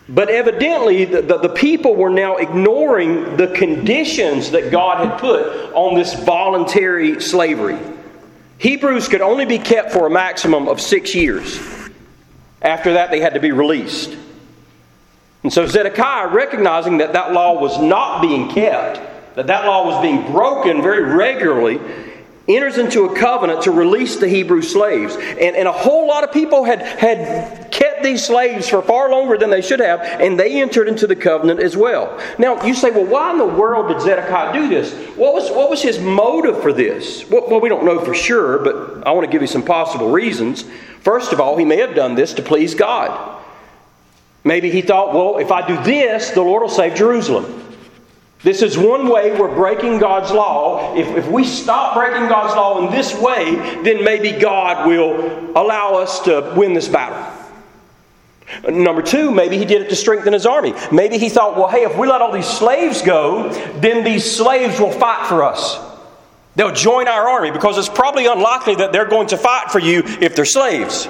But 0.08 0.28
evidently, 0.28 1.06
the, 1.06 1.22
the, 1.22 1.38
the, 1.38 1.48
people 1.48 1.96
were 1.96 2.10
now 2.10 2.36
ignoring 2.36 3.36
the 3.38 3.48
conditions 3.48 4.50
that 4.50 4.70
God 4.70 5.06
had 5.06 5.18
put 5.18 5.72
on 5.72 5.94
this 5.94 6.12
voluntary 6.12 7.20
slavery. 7.22 7.78
Hebrews 8.58 9.08
could 9.08 9.22
only 9.22 9.46
be 9.46 9.58
kept 9.58 9.92
for 9.92 10.06
a 10.06 10.10
maximum 10.10 10.68
of 10.68 10.80
six 10.80 11.14
years. 11.14 11.58
After 12.60 12.92
that, 12.94 13.10
they 13.10 13.20
had 13.20 13.34
to 13.34 13.40
be 13.40 13.52
released. 13.52 14.14
And 15.42 15.52
so 15.52 15.66
Zedekiah, 15.66 16.28
recognizing 16.28 16.98
that 16.98 17.14
that 17.14 17.32
law 17.32 17.58
was 17.60 17.80
not 17.80 18.20
being 18.20 18.50
kept, 18.50 19.00
that 19.34 19.46
that 19.46 19.66
law 19.66 19.86
was 19.86 20.00
being 20.02 20.32
broken 20.32 20.82
very 20.82 21.02
regularly, 21.02 21.80
enters 22.46 22.76
into 22.76 23.06
a 23.06 23.16
covenant 23.16 23.62
to 23.62 23.70
release 23.70 24.16
the 24.16 24.28
Hebrew 24.28 24.60
slaves. 24.60 25.16
And, 25.16 25.56
and 25.56 25.66
a 25.66 25.72
whole 25.72 26.06
lot 26.06 26.24
of 26.24 26.32
people 26.32 26.64
had, 26.64 26.82
had 26.82 27.70
kept 27.70 28.02
these 28.02 28.24
slaves 28.24 28.68
for 28.68 28.82
far 28.82 29.10
longer 29.10 29.38
than 29.38 29.48
they 29.48 29.62
should 29.62 29.80
have, 29.80 30.00
and 30.00 30.38
they 30.38 30.60
entered 30.60 30.86
into 30.86 31.06
the 31.06 31.16
covenant 31.16 31.60
as 31.60 31.74
well. 31.76 32.20
Now, 32.38 32.62
you 32.62 32.74
say, 32.74 32.90
well, 32.90 33.06
why 33.06 33.32
in 33.32 33.38
the 33.38 33.46
world 33.46 33.88
did 33.88 34.00
Zedekiah 34.02 34.52
do 34.52 34.68
this? 34.68 34.92
What 35.16 35.32
was, 35.32 35.50
what 35.50 35.70
was 35.70 35.80
his 35.80 35.98
motive 35.98 36.60
for 36.60 36.72
this? 36.72 37.28
Well, 37.30 37.48
well, 37.48 37.60
we 37.60 37.70
don't 37.70 37.84
know 37.84 37.98
for 38.04 38.14
sure, 38.14 38.58
but 38.58 39.06
I 39.06 39.12
want 39.12 39.24
to 39.24 39.32
give 39.32 39.40
you 39.40 39.48
some 39.48 39.64
possible 39.64 40.10
reasons. 40.10 40.64
First 41.00 41.32
of 41.32 41.40
all, 41.40 41.56
he 41.56 41.64
may 41.64 41.78
have 41.78 41.94
done 41.94 42.14
this 42.14 42.34
to 42.34 42.42
please 42.42 42.74
God. 42.74 43.42
Maybe 44.44 44.70
he 44.70 44.82
thought, 44.82 45.14
well, 45.14 45.38
if 45.38 45.50
I 45.50 45.66
do 45.66 45.82
this, 45.82 46.30
the 46.30 46.42
Lord 46.42 46.62
will 46.62 46.68
save 46.68 46.94
Jerusalem. 46.94 47.63
This 48.44 48.60
is 48.60 48.76
one 48.76 49.08
way 49.08 49.32
we're 49.32 49.54
breaking 49.54 49.98
God's 49.98 50.30
law. 50.30 50.94
If, 50.94 51.08
if 51.16 51.28
we 51.28 51.44
stop 51.44 51.94
breaking 51.96 52.28
God's 52.28 52.54
law 52.54 52.84
in 52.84 52.92
this 52.92 53.18
way, 53.18 53.54
then 53.82 54.04
maybe 54.04 54.32
God 54.32 54.86
will 54.86 55.56
allow 55.56 55.94
us 55.94 56.20
to 56.24 56.52
win 56.54 56.74
this 56.74 56.86
battle. 56.86 57.40
Number 58.70 59.00
two, 59.00 59.30
maybe 59.30 59.56
he 59.56 59.64
did 59.64 59.80
it 59.80 59.88
to 59.88 59.96
strengthen 59.96 60.34
his 60.34 60.44
army. 60.44 60.74
Maybe 60.92 61.16
he 61.16 61.30
thought, 61.30 61.56
well, 61.56 61.68
hey, 61.68 61.84
if 61.84 61.96
we 61.96 62.06
let 62.06 62.20
all 62.20 62.32
these 62.32 62.46
slaves 62.46 63.00
go, 63.00 63.48
then 63.80 64.04
these 64.04 64.30
slaves 64.30 64.78
will 64.78 64.92
fight 64.92 65.26
for 65.26 65.42
us. 65.42 65.78
They'll 66.54 66.70
join 66.70 67.08
our 67.08 67.26
army 67.26 67.50
because 67.50 67.78
it's 67.78 67.88
probably 67.88 68.26
unlikely 68.26 68.74
that 68.76 68.92
they're 68.92 69.08
going 69.08 69.28
to 69.28 69.38
fight 69.38 69.70
for 69.72 69.78
you 69.78 70.02
if 70.04 70.36
they're 70.36 70.44
slaves. 70.44 71.08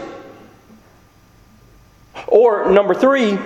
Or 2.28 2.70
number 2.70 2.94
three, 2.94 3.38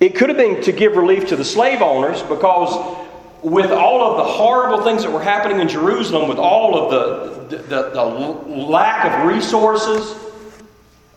it 0.00 0.14
could 0.14 0.28
have 0.28 0.38
been 0.38 0.62
to 0.62 0.72
give 0.72 0.96
relief 0.96 1.28
to 1.28 1.36
the 1.36 1.44
slave 1.44 1.80
owners 1.80 2.22
because 2.22 2.98
with 3.42 3.70
all 3.70 4.02
of 4.02 4.16
the 4.18 4.24
horrible 4.24 4.82
things 4.82 5.02
that 5.02 5.12
were 5.12 5.22
happening 5.22 5.60
in 5.60 5.68
Jerusalem, 5.68 6.28
with 6.28 6.38
all 6.38 6.76
of 6.76 6.90
the, 6.90 7.56
the, 7.56 7.90
the 7.90 8.04
lack 8.04 9.04
of 9.04 9.26
resources, 9.26 10.14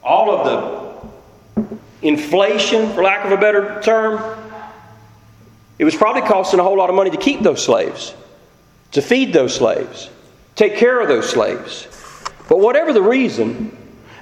all 0.04 0.32
of 0.32 0.46
the 0.46 2.08
inflation, 2.08 2.94
for 2.94 3.04
lack 3.04 3.26
of 3.26 3.32
a 3.32 3.38
better 3.38 3.82
term, 3.82 4.38
it 5.78 5.86
was 5.86 5.96
probably 5.96 6.22
costing 6.22 6.60
a 6.60 6.64
whole 6.64 6.78
lot 6.78 6.90
of 6.90 6.96
money 6.96 7.10
to 7.10 7.18
keep 7.18 7.42
those 7.42 7.64
slaves, 7.64 8.14
to 8.92 9.02
feed 9.02 9.34
those 9.34 9.56
slaves, 9.56 10.10
take 10.56 10.76
care 10.76 11.02
of 11.02 11.08
those 11.08 11.30
slaves. 11.30 11.88
But 12.48 12.60
whatever 12.60 12.94
the 12.94 13.02
reason, 13.02 13.76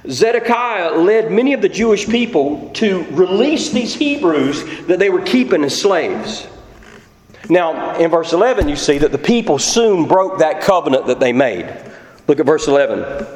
Zedekiah 0.06 0.96
led 0.96 1.32
many 1.32 1.52
of 1.52 1.62
the 1.62 1.68
Jewish 1.68 2.06
people 2.06 2.70
to 2.74 3.04
release 3.10 3.70
these 3.70 3.94
Hebrews 3.94 4.86
that 4.86 4.98
they 4.98 5.10
were 5.10 5.22
keeping 5.22 5.64
as 5.64 5.80
slaves. 5.80 6.46
Now, 7.48 7.96
in 7.96 8.10
verse 8.10 8.32
11, 8.32 8.68
you 8.68 8.76
see 8.76 8.98
that 8.98 9.12
the 9.12 9.18
people 9.18 9.58
soon 9.58 10.06
broke 10.06 10.38
that 10.38 10.60
covenant 10.60 11.06
that 11.06 11.18
they 11.18 11.32
made. 11.32 11.66
Look 12.26 12.40
at 12.40 12.46
verse 12.46 12.68
11. 12.68 13.26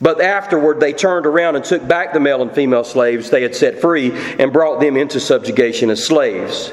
But 0.00 0.20
afterward, 0.20 0.78
they 0.78 0.92
turned 0.92 1.24
around 1.24 1.56
and 1.56 1.64
took 1.64 1.86
back 1.88 2.12
the 2.12 2.20
male 2.20 2.42
and 2.42 2.52
female 2.52 2.84
slaves 2.84 3.30
they 3.30 3.42
had 3.42 3.54
set 3.54 3.80
free 3.80 4.12
and 4.38 4.52
brought 4.52 4.78
them 4.78 4.96
into 4.96 5.18
subjugation 5.18 5.88
as 5.88 6.04
slaves. 6.04 6.72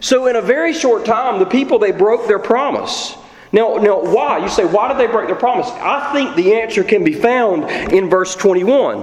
So, 0.00 0.26
in 0.26 0.36
a 0.36 0.42
very 0.42 0.72
short 0.72 1.04
time, 1.04 1.38
the 1.38 1.46
people 1.46 1.78
they 1.78 1.92
broke 1.92 2.26
their 2.26 2.40
promise. 2.40 3.16
Now, 3.56 3.76
now, 3.76 4.02
why? 4.02 4.36
You 4.36 4.50
say, 4.50 4.66
why 4.66 4.86
did 4.88 4.98
they 4.98 5.10
break 5.10 5.28
their 5.28 5.34
promise? 5.34 5.66
I 5.68 6.12
think 6.12 6.36
the 6.36 6.56
answer 6.56 6.84
can 6.84 7.04
be 7.04 7.14
found 7.14 7.64
in 7.90 8.10
verse 8.10 8.36
21. 8.36 9.02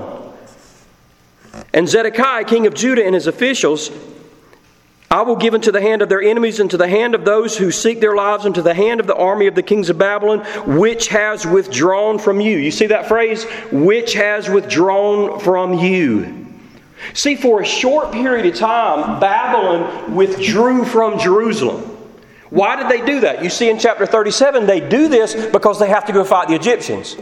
And 1.73 1.89
Zedekiah, 1.89 2.43
king 2.43 2.67
of 2.67 2.75
Judah, 2.75 3.03
and 3.03 3.15
his 3.15 3.25
officials, 3.25 3.89
I 5.09 5.23
will 5.23 5.37
give 5.37 5.55
into 5.55 5.71
the 5.71 5.81
hand 5.81 6.03
of 6.03 6.09
their 6.09 6.21
enemies, 6.21 6.59
into 6.59 6.77
the 6.77 6.87
hand 6.87 7.15
of 7.15 7.25
those 7.25 7.57
who 7.57 7.71
seek 7.71 7.99
their 7.99 8.15
lives, 8.15 8.45
into 8.45 8.61
the 8.61 8.75
hand 8.75 8.99
of 8.99 9.07
the 9.07 9.15
army 9.15 9.47
of 9.47 9.55
the 9.55 9.63
kings 9.63 9.89
of 9.89 9.97
Babylon, 9.97 10.41
which 10.77 11.07
has 11.07 11.47
withdrawn 11.47 12.19
from 12.19 12.39
you. 12.39 12.55
You 12.55 12.69
see 12.69 12.85
that 12.85 13.07
phrase? 13.07 13.45
Which 13.71 14.13
has 14.13 14.49
withdrawn 14.49 15.39
from 15.39 15.73
you. 15.73 16.45
See, 17.15 17.35
for 17.35 17.61
a 17.61 17.65
short 17.65 18.11
period 18.11 18.45
of 18.45 18.53
time, 18.53 19.19
Babylon 19.19 20.13
withdrew 20.13 20.85
from 20.85 21.17
Jerusalem. 21.17 21.92
Why 22.53 22.75
did 22.75 22.87
they 22.87 23.03
do 23.03 23.21
that? 23.21 23.43
You 23.43 23.49
see 23.49 23.67
in 23.67 23.79
chapter 23.79 24.05
37, 24.05 24.67
they 24.67 24.79
do 24.79 25.07
this 25.07 25.33
because 25.47 25.79
they 25.79 25.89
have 25.89 26.05
to 26.05 26.13
go 26.13 26.23
fight 26.23 26.49
the 26.49 26.53
Egyptians. 26.53 27.17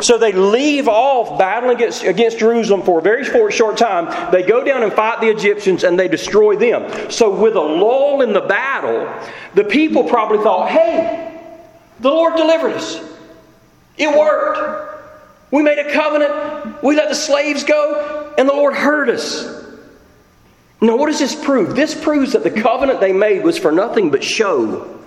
So 0.00 0.16
they 0.16 0.32
leave 0.32 0.88
off 0.88 1.38
battling 1.38 1.76
against, 1.76 2.02
against 2.02 2.38
Jerusalem 2.38 2.80
for 2.80 2.98
a 2.98 3.02
very 3.02 3.26
short, 3.26 3.52
short 3.52 3.76
time. 3.76 4.32
They 4.32 4.42
go 4.42 4.64
down 4.64 4.82
and 4.82 4.90
fight 4.90 5.20
the 5.20 5.28
Egyptians 5.28 5.84
and 5.84 5.98
they 5.98 6.08
destroy 6.08 6.56
them. 6.56 7.10
So, 7.10 7.38
with 7.38 7.56
a 7.56 7.60
lull 7.60 8.22
in 8.22 8.32
the 8.32 8.40
battle, 8.40 9.06
the 9.52 9.64
people 9.64 10.04
probably 10.04 10.38
thought, 10.38 10.70
hey, 10.70 11.42
the 12.00 12.08
Lord 12.08 12.34
delivered 12.36 12.72
us. 12.72 13.02
It 13.98 14.08
worked. 14.08 15.04
We 15.50 15.62
made 15.62 15.78
a 15.78 15.92
covenant. 15.92 16.82
We 16.82 16.96
let 16.96 17.10
the 17.10 17.14
slaves 17.14 17.64
go, 17.64 18.34
and 18.38 18.48
the 18.48 18.54
Lord 18.54 18.72
heard 18.72 19.10
us. 19.10 19.67
Now, 20.80 20.96
what 20.96 21.06
does 21.06 21.18
this 21.18 21.34
prove? 21.34 21.74
This 21.74 21.94
proves 21.94 22.32
that 22.32 22.44
the 22.44 22.50
covenant 22.50 23.00
they 23.00 23.12
made 23.12 23.42
was 23.42 23.58
for 23.58 23.72
nothing 23.72 24.10
but 24.10 24.22
show. 24.22 24.98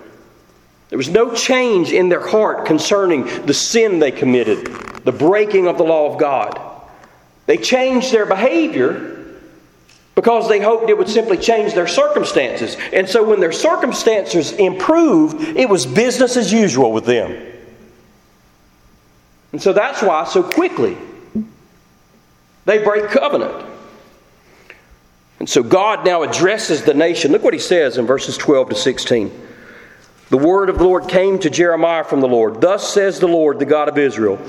There 0.89 0.97
was 0.97 1.09
no 1.09 1.33
change 1.33 1.93
in 1.93 2.09
their 2.09 2.27
heart 2.27 2.65
concerning 2.65 3.23
the 3.45 3.53
sin 3.53 3.99
they 3.99 4.11
committed, 4.11 4.65
the 5.05 5.13
breaking 5.13 5.67
of 5.67 5.77
the 5.77 5.83
law 5.83 6.11
of 6.11 6.19
God. 6.19 6.59
They 7.45 7.55
changed 7.55 8.11
their 8.11 8.25
behavior 8.25 9.17
because 10.15 10.49
they 10.49 10.59
hoped 10.59 10.89
it 10.89 10.97
would 10.97 11.07
simply 11.07 11.37
change 11.37 11.73
their 11.73 11.87
circumstances. 11.87 12.75
And 12.91 13.07
so 13.07 13.23
when 13.23 13.39
their 13.39 13.53
circumstances 13.53 14.51
improved, 14.51 15.57
it 15.57 15.69
was 15.69 15.85
business 15.85 16.35
as 16.35 16.51
usual 16.51 16.91
with 16.91 17.05
them. 17.05 17.31
And 19.53 19.61
so 19.61 19.71
that's 19.71 20.01
why 20.01 20.25
so 20.25 20.43
quickly 20.43 20.97
they 22.65 22.83
break 22.83 23.09
covenant. 23.09 23.70
And 25.41 25.49
so 25.49 25.63
God 25.63 26.05
now 26.05 26.21
addresses 26.21 26.83
the 26.83 26.93
nation. 26.93 27.31
Look 27.31 27.41
what 27.41 27.55
he 27.55 27.59
says 27.59 27.97
in 27.97 28.05
verses 28.05 28.37
12 28.37 28.69
to 28.69 28.75
16. 28.75 29.31
The 30.31 30.37
word 30.37 30.69
of 30.69 30.77
the 30.77 30.85
Lord 30.85 31.09
came 31.09 31.39
to 31.39 31.49
Jeremiah 31.49 32.05
from 32.05 32.21
the 32.21 32.27
Lord. 32.27 32.61
Thus 32.61 32.87
says 32.93 33.19
the 33.19 33.27
Lord, 33.27 33.59
the 33.59 33.65
God 33.65 33.89
of 33.89 33.97
Israel 33.97 34.39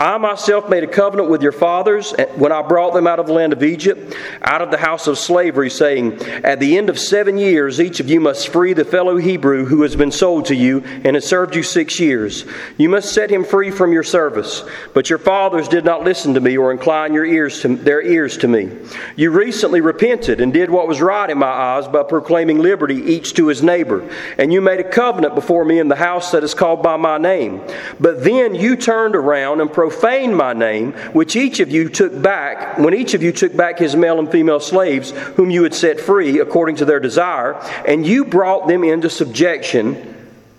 I 0.00 0.16
myself 0.16 0.70
made 0.70 0.82
a 0.82 0.86
covenant 0.86 1.28
with 1.28 1.42
your 1.42 1.52
fathers 1.52 2.14
when 2.36 2.52
I 2.52 2.62
brought 2.62 2.94
them 2.94 3.06
out 3.06 3.18
of 3.18 3.26
the 3.26 3.34
land 3.34 3.52
of 3.52 3.62
Egypt, 3.62 4.16
out 4.40 4.62
of 4.62 4.70
the 4.70 4.78
house 4.78 5.06
of 5.06 5.18
slavery, 5.18 5.68
saying, 5.68 6.22
At 6.42 6.58
the 6.58 6.78
end 6.78 6.88
of 6.88 6.98
seven 6.98 7.36
years, 7.36 7.82
each 7.82 8.00
of 8.00 8.08
you 8.08 8.18
must 8.18 8.48
free 8.48 8.72
the 8.72 8.86
fellow 8.86 9.18
Hebrew 9.18 9.66
who 9.66 9.82
has 9.82 9.96
been 9.96 10.10
sold 10.10 10.46
to 10.46 10.54
you 10.54 10.82
and 11.04 11.16
has 11.16 11.26
served 11.26 11.54
you 11.54 11.62
six 11.62 12.00
years. 12.00 12.46
You 12.78 12.88
must 12.88 13.12
set 13.12 13.30
him 13.30 13.44
free 13.44 13.70
from 13.70 13.92
your 13.92 14.02
service. 14.02 14.64
But 14.94 15.10
your 15.10 15.18
fathers 15.18 15.68
did 15.68 15.84
not 15.84 16.02
listen 16.02 16.32
to 16.32 16.40
me 16.40 16.56
or 16.56 16.72
incline 16.72 17.12
your 17.12 17.26
ears 17.26 17.60
to, 17.60 17.76
their 17.76 18.00
ears 18.00 18.38
to 18.38 18.48
me. 18.48 18.74
You 19.16 19.30
recently 19.32 19.82
repented 19.82 20.40
and 20.40 20.50
did 20.50 20.70
what 20.70 20.88
was 20.88 21.02
right 21.02 21.28
in 21.28 21.36
my 21.36 21.46
eyes 21.46 21.86
by 21.86 22.04
proclaiming 22.04 22.60
liberty 22.60 22.96
each 22.96 23.34
to 23.34 23.48
his 23.48 23.62
neighbor. 23.62 24.08
And 24.38 24.50
you 24.50 24.62
made 24.62 24.80
a 24.80 24.90
covenant 24.90 25.29
before 25.34 25.64
me 25.64 25.78
in 25.78 25.88
the 25.88 25.96
house 25.96 26.32
that 26.32 26.44
is 26.44 26.54
called 26.54 26.82
by 26.82 26.96
my 26.96 27.18
name. 27.18 27.62
But 27.98 28.24
then 28.24 28.54
you 28.54 28.76
turned 28.76 29.16
around 29.16 29.60
and 29.60 29.72
profaned 29.72 30.36
my 30.36 30.52
name, 30.52 30.92
which 31.12 31.36
each 31.36 31.60
of 31.60 31.70
you 31.70 31.88
took 31.88 32.20
back, 32.20 32.78
when 32.78 32.94
each 32.94 33.14
of 33.14 33.22
you 33.22 33.32
took 33.32 33.56
back 33.56 33.78
his 33.78 33.96
male 33.96 34.18
and 34.18 34.30
female 34.30 34.60
slaves, 34.60 35.10
whom 35.10 35.50
you 35.50 35.62
had 35.62 35.74
set 35.74 36.00
free 36.00 36.40
according 36.40 36.76
to 36.76 36.84
their 36.84 37.00
desire, 37.00 37.54
and 37.86 38.06
you 38.06 38.24
brought 38.24 38.68
them 38.68 38.84
into 38.84 39.10
subjection 39.10 40.16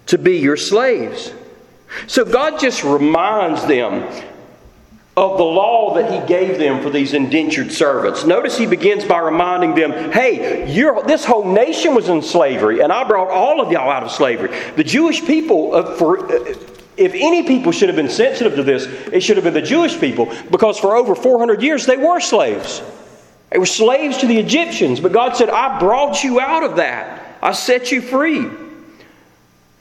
to 0.07 0.17
be 0.17 0.37
your 0.37 0.57
slaves. 0.57 1.33
So 2.07 2.25
God 2.25 2.59
just 2.59 2.83
reminds 2.83 3.65
them 3.65 4.03
of 5.21 5.37
the 5.37 5.43
law 5.43 5.93
that 5.93 6.11
he 6.11 6.27
gave 6.27 6.57
them 6.57 6.81
for 6.81 6.89
these 6.89 7.13
indentured 7.13 7.71
servants. 7.71 8.25
Notice 8.25 8.57
he 8.57 8.65
begins 8.65 9.05
by 9.05 9.19
reminding 9.19 9.75
them, 9.75 10.11
hey, 10.11 10.65
this 11.05 11.23
whole 11.23 11.45
nation 11.45 11.93
was 11.93 12.09
in 12.09 12.23
slavery, 12.23 12.81
and 12.81 12.91
I 12.91 13.03
brought 13.03 13.29
all 13.29 13.61
of 13.61 13.71
y'all 13.71 13.91
out 13.91 14.01
of 14.01 14.09
slavery. 14.09 14.49
The 14.75 14.83
Jewish 14.83 15.23
people, 15.23 15.75
uh, 15.75 15.95
for, 15.95 16.25
uh, 16.25 16.55
if 16.97 17.13
any 17.13 17.43
people 17.43 17.71
should 17.71 17.87
have 17.87 17.95
been 17.95 18.09
sensitive 18.09 18.55
to 18.55 18.63
this, 18.63 18.85
it 19.13 19.21
should 19.21 19.37
have 19.37 19.43
been 19.43 19.53
the 19.53 19.61
Jewish 19.61 19.99
people, 19.99 20.33
because 20.49 20.79
for 20.79 20.95
over 20.95 21.13
400 21.13 21.61
years 21.61 21.85
they 21.85 21.97
were 21.97 22.19
slaves. 22.19 22.81
They 23.51 23.59
were 23.59 23.67
slaves 23.67 24.17
to 24.17 24.27
the 24.27 24.39
Egyptians, 24.39 24.99
but 24.99 25.11
God 25.11 25.35
said, 25.35 25.51
I 25.51 25.77
brought 25.77 26.23
you 26.23 26.39
out 26.39 26.63
of 26.63 26.77
that. 26.77 27.37
I 27.43 27.51
set 27.51 27.91
you 27.91 28.01
free. 28.01 28.49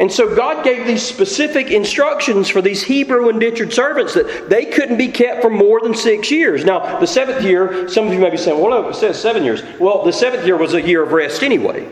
And 0.01 0.11
so 0.11 0.35
God 0.35 0.65
gave 0.65 0.87
these 0.87 1.03
specific 1.03 1.71
instructions 1.71 2.49
for 2.49 2.63
these 2.63 2.83
Hebrew 2.83 3.29
indentured 3.29 3.71
servants 3.71 4.15
that 4.15 4.49
they 4.49 4.65
couldn't 4.65 4.97
be 4.97 5.09
kept 5.09 5.43
for 5.43 5.51
more 5.51 5.79
than 5.83 5.95
six 5.95 6.31
years. 6.31 6.65
Now, 6.65 6.99
the 6.99 7.07
seventh 7.07 7.45
year, 7.45 7.87
some 7.87 8.07
of 8.07 8.15
you 8.15 8.19
may 8.19 8.31
be 8.31 8.39
saying, 8.39 8.59
well, 8.59 8.71
no, 8.71 8.89
it 8.89 8.95
says 8.95 9.21
seven 9.21 9.45
years. 9.45 9.63
Well, 9.79 10.03
the 10.03 10.13
seventh 10.13 10.47
year 10.47 10.57
was 10.57 10.73
a 10.73 10.81
year 10.81 11.03
of 11.03 11.13
rest 11.13 11.43
anyway. 11.43 11.87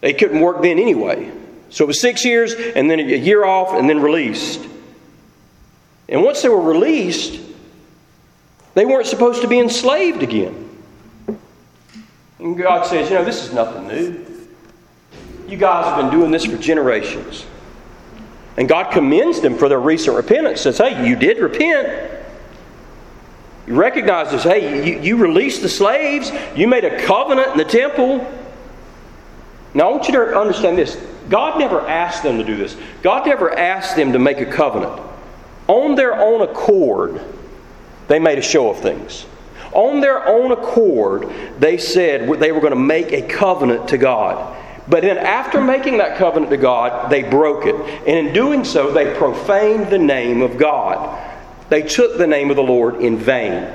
They 0.00 0.14
couldn't 0.14 0.40
work 0.40 0.62
then 0.62 0.78
anyway. 0.78 1.30
So 1.68 1.84
it 1.84 1.88
was 1.88 2.00
six 2.00 2.24
years 2.24 2.54
and 2.54 2.90
then 2.90 3.00
a 3.00 3.02
year 3.02 3.44
off 3.44 3.74
and 3.74 3.88
then 3.88 4.00
released. 4.00 4.66
And 6.08 6.24
once 6.24 6.40
they 6.40 6.48
were 6.48 6.62
released, 6.62 7.38
they 8.72 8.86
weren't 8.86 9.06
supposed 9.06 9.42
to 9.42 9.48
be 9.48 9.58
enslaved 9.58 10.22
again. 10.22 10.64
And 12.38 12.56
God 12.56 12.86
says, 12.86 13.10
You 13.10 13.16
know, 13.16 13.24
this 13.26 13.44
is 13.44 13.52
nothing 13.52 13.88
new. 13.88 14.27
You 15.48 15.56
guys 15.56 15.86
have 15.86 15.96
been 15.96 16.10
doing 16.10 16.30
this 16.30 16.44
for 16.44 16.58
generations. 16.58 17.46
And 18.58 18.68
God 18.68 18.92
commends 18.92 19.40
them 19.40 19.56
for 19.56 19.68
their 19.68 19.80
recent 19.80 20.14
repentance. 20.14 20.60
Says, 20.60 20.78
Hey, 20.78 21.08
you 21.08 21.16
did 21.16 21.38
repent. 21.38 22.12
You 23.66 23.74
recognize 23.74 24.30
this. 24.30 24.42
Hey, 24.42 24.86
you, 24.86 25.00
you 25.00 25.16
released 25.16 25.62
the 25.62 25.68
slaves. 25.68 26.30
You 26.54 26.68
made 26.68 26.84
a 26.84 27.02
covenant 27.04 27.52
in 27.52 27.58
the 27.58 27.64
temple. 27.64 28.26
Now, 29.74 29.88
I 29.88 29.92
want 29.92 30.08
you 30.08 30.14
to 30.14 30.38
understand 30.38 30.76
this. 30.76 31.00
God 31.30 31.58
never 31.58 31.80
asked 31.86 32.22
them 32.22 32.38
to 32.38 32.44
do 32.44 32.56
this. 32.56 32.76
God 33.02 33.26
never 33.26 33.56
asked 33.56 33.96
them 33.96 34.12
to 34.12 34.18
make 34.18 34.40
a 34.40 34.46
covenant. 34.46 35.00
On 35.66 35.94
their 35.94 36.14
own 36.14 36.42
accord, 36.42 37.22
they 38.08 38.18
made 38.18 38.38
a 38.38 38.42
show 38.42 38.70
of 38.70 38.80
things. 38.80 39.26
On 39.72 40.00
their 40.00 40.26
own 40.26 40.50
accord, 40.50 41.30
they 41.58 41.76
said 41.76 42.28
they 42.40 42.52
were 42.52 42.60
going 42.60 42.72
to 42.72 42.78
make 42.78 43.12
a 43.12 43.22
covenant 43.22 43.88
to 43.88 43.98
God. 43.98 44.57
But 44.88 45.02
then, 45.02 45.18
after 45.18 45.60
making 45.60 45.98
that 45.98 46.16
covenant 46.16 46.50
to 46.50 46.56
God, 46.56 47.10
they 47.10 47.22
broke 47.22 47.66
it. 47.66 47.74
And 47.74 48.28
in 48.28 48.32
doing 48.32 48.64
so, 48.64 48.90
they 48.90 49.14
profaned 49.14 49.90
the 49.90 49.98
name 49.98 50.40
of 50.40 50.56
God. 50.56 51.24
They 51.68 51.82
took 51.82 52.16
the 52.16 52.26
name 52.26 52.48
of 52.50 52.56
the 52.56 52.62
Lord 52.62 52.96
in 52.96 53.18
vain. 53.18 53.70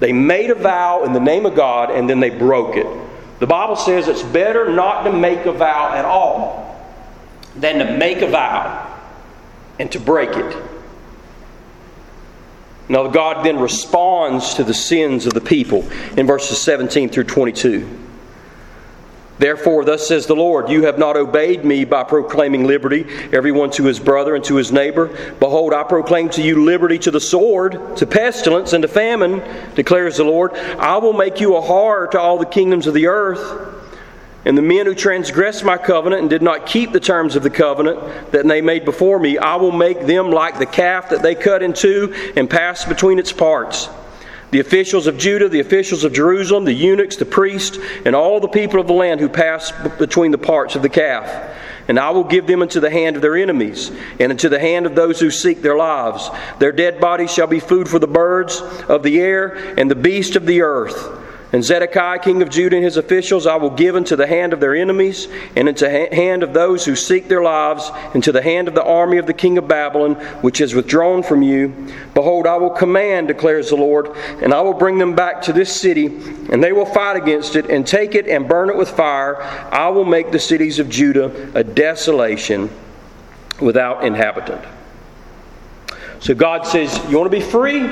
They 0.00 0.12
made 0.12 0.50
a 0.50 0.54
vow 0.54 1.04
in 1.04 1.12
the 1.12 1.20
name 1.20 1.46
of 1.46 1.54
God 1.54 1.90
and 1.90 2.10
then 2.10 2.20
they 2.20 2.30
broke 2.30 2.76
it. 2.76 2.86
The 3.38 3.46
Bible 3.46 3.76
says 3.76 4.08
it's 4.08 4.22
better 4.22 4.72
not 4.72 5.04
to 5.04 5.12
make 5.12 5.46
a 5.46 5.52
vow 5.52 5.92
at 5.94 6.04
all 6.04 6.84
than 7.54 7.78
to 7.78 7.96
make 7.96 8.22
a 8.22 8.26
vow 8.26 9.00
and 9.78 9.90
to 9.92 10.00
break 10.00 10.30
it. 10.30 10.62
Now, 12.88 13.08
God 13.08 13.44
then 13.44 13.58
responds 13.58 14.54
to 14.54 14.64
the 14.64 14.74
sins 14.74 15.26
of 15.26 15.34
the 15.34 15.40
people 15.40 15.88
in 16.16 16.26
verses 16.26 16.58
17 16.58 17.08
through 17.08 17.24
22. 17.24 18.05
Therefore, 19.38 19.84
thus 19.84 20.08
says 20.08 20.26
the 20.26 20.34
Lord, 20.34 20.70
You 20.70 20.84
have 20.84 20.98
not 20.98 21.16
obeyed 21.16 21.64
me 21.64 21.84
by 21.84 22.04
proclaiming 22.04 22.64
liberty, 22.64 23.06
everyone 23.32 23.70
to 23.72 23.84
his 23.84 24.00
brother 24.00 24.34
and 24.34 24.44
to 24.44 24.56
his 24.56 24.72
neighbor. 24.72 25.08
Behold, 25.38 25.74
I 25.74 25.82
proclaim 25.82 26.30
to 26.30 26.42
you 26.42 26.64
liberty 26.64 26.98
to 27.00 27.10
the 27.10 27.20
sword, 27.20 27.96
to 27.96 28.06
pestilence, 28.06 28.72
and 28.72 28.82
to 28.82 28.88
famine, 28.88 29.42
declares 29.74 30.16
the 30.16 30.24
Lord. 30.24 30.54
I 30.54 30.96
will 30.96 31.12
make 31.12 31.40
you 31.40 31.56
a 31.56 31.60
horror 31.60 32.08
to 32.12 32.20
all 32.20 32.38
the 32.38 32.46
kingdoms 32.46 32.86
of 32.86 32.94
the 32.94 33.08
earth. 33.08 33.74
And 34.46 34.56
the 34.56 34.62
men 34.62 34.86
who 34.86 34.94
transgressed 34.94 35.64
my 35.64 35.76
covenant 35.76 36.20
and 36.22 36.30
did 36.30 36.40
not 36.40 36.66
keep 36.66 36.92
the 36.92 37.00
terms 37.00 37.34
of 37.34 37.42
the 37.42 37.50
covenant 37.50 38.30
that 38.30 38.46
they 38.46 38.60
made 38.60 38.84
before 38.84 39.18
me, 39.18 39.38
I 39.38 39.56
will 39.56 39.72
make 39.72 40.06
them 40.06 40.30
like 40.30 40.60
the 40.60 40.66
calf 40.66 41.10
that 41.10 41.20
they 41.20 41.34
cut 41.34 41.64
in 41.64 41.72
two 41.72 42.14
and 42.36 42.48
passed 42.48 42.88
between 42.88 43.18
its 43.18 43.32
parts. 43.32 43.88
The 44.56 44.60
officials 44.60 45.06
of 45.06 45.18
Judah, 45.18 45.50
the 45.50 45.60
officials 45.60 46.02
of 46.02 46.14
Jerusalem, 46.14 46.64
the 46.64 46.72
eunuchs, 46.72 47.16
the 47.16 47.26
priests, 47.26 47.78
and 48.06 48.16
all 48.16 48.40
the 48.40 48.48
people 48.48 48.80
of 48.80 48.86
the 48.86 48.94
land 48.94 49.20
who 49.20 49.28
passed 49.28 49.74
between 49.98 50.30
the 50.30 50.38
parts 50.38 50.74
of 50.74 50.80
the 50.80 50.88
calf. 50.88 51.54
And 51.88 51.98
I 51.98 52.08
will 52.08 52.24
give 52.24 52.46
them 52.46 52.62
into 52.62 52.80
the 52.80 52.88
hand 52.88 53.16
of 53.16 53.22
their 53.22 53.36
enemies, 53.36 53.92
and 54.18 54.32
into 54.32 54.48
the 54.48 54.58
hand 54.58 54.86
of 54.86 54.94
those 54.94 55.20
who 55.20 55.30
seek 55.30 55.60
their 55.60 55.76
lives. 55.76 56.30
Their 56.58 56.72
dead 56.72 57.02
bodies 57.02 57.34
shall 57.34 57.46
be 57.46 57.60
food 57.60 57.86
for 57.86 57.98
the 57.98 58.06
birds 58.06 58.62
of 58.88 59.02
the 59.02 59.20
air 59.20 59.74
and 59.76 59.90
the 59.90 59.94
beasts 59.94 60.36
of 60.36 60.46
the 60.46 60.62
earth. 60.62 61.25
And 61.56 61.64
Zedekiah, 61.64 62.18
king 62.18 62.42
of 62.42 62.50
Judah, 62.50 62.76
and 62.76 62.84
his 62.84 62.98
officials 62.98 63.46
I 63.46 63.56
will 63.56 63.70
give 63.70 63.96
into 63.96 64.14
the 64.14 64.26
hand 64.26 64.52
of 64.52 64.60
their 64.60 64.76
enemies, 64.76 65.26
and 65.56 65.70
into 65.70 65.86
the 65.86 66.14
hand 66.14 66.42
of 66.42 66.52
those 66.52 66.84
who 66.84 66.94
seek 66.94 67.28
their 67.28 67.42
lives, 67.42 67.90
into 68.12 68.30
the 68.30 68.42
hand 68.42 68.68
of 68.68 68.74
the 68.74 68.84
army 68.84 69.16
of 69.16 69.24
the 69.24 69.32
king 69.32 69.56
of 69.56 69.66
Babylon, 69.66 70.16
which 70.42 70.60
is 70.60 70.74
withdrawn 70.74 71.22
from 71.22 71.40
you. 71.40 71.74
Behold, 72.12 72.46
I 72.46 72.56
will 72.56 72.68
command, 72.68 73.28
declares 73.28 73.70
the 73.70 73.76
Lord, 73.76 74.14
and 74.42 74.52
I 74.52 74.60
will 74.60 74.74
bring 74.74 74.98
them 74.98 75.16
back 75.16 75.40
to 75.44 75.54
this 75.54 75.74
city, 75.74 76.08
and 76.50 76.62
they 76.62 76.72
will 76.72 76.84
fight 76.84 77.16
against 77.16 77.56
it, 77.56 77.70
and 77.70 77.86
take 77.86 78.14
it 78.14 78.28
and 78.28 78.46
burn 78.46 78.68
it 78.68 78.76
with 78.76 78.90
fire. 78.90 79.40
I 79.40 79.88
will 79.88 80.04
make 80.04 80.32
the 80.32 80.38
cities 80.38 80.78
of 80.78 80.90
Judah 80.90 81.52
a 81.54 81.64
desolation 81.64 82.68
without 83.62 84.04
inhabitant. 84.04 84.62
So 86.20 86.34
God 86.34 86.66
says, 86.66 86.94
You 87.08 87.16
want 87.16 87.32
to 87.32 87.38
be 87.38 87.42
free? 87.42 87.88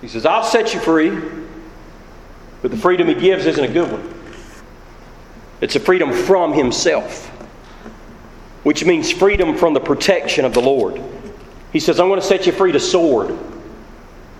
He 0.00 0.08
says, 0.08 0.26
I'll 0.26 0.42
set 0.42 0.74
you 0.74 0.80
free. 0.80 1.41
But 2.62 2.70
the 2.70 2.76
freedom 2.76 3.08
he 3.08 3.14
gives 3.14 3.44
isn't 3.44 3.62
a 3.62 3.72
good 3.72 3.90
one. 3.90 4.14
It's 5.60 5.76
a 5.76 5.80
freedom 5.80 6.12
from 6.12 6.52
himself, 6.52 7.28
which 8.62 8.84
means 8.84 9.10
freedom 9.10 9.56
from 9.56 9.74
the 9.74 9.80
protection 9.80 10.44
of 10.44 10.54
the 10.54 10.60
Lord. 10.60 11.00
He 11.72 11.80
says, 11.80 12.00
I'm 12.00 12.08
going 12.08 12.20
to 12.20 12.26
set 12.26 12.46
you 12.46 12.52
free 12.52 12.72
to 12.72 12.80
sword. 12.80 13.30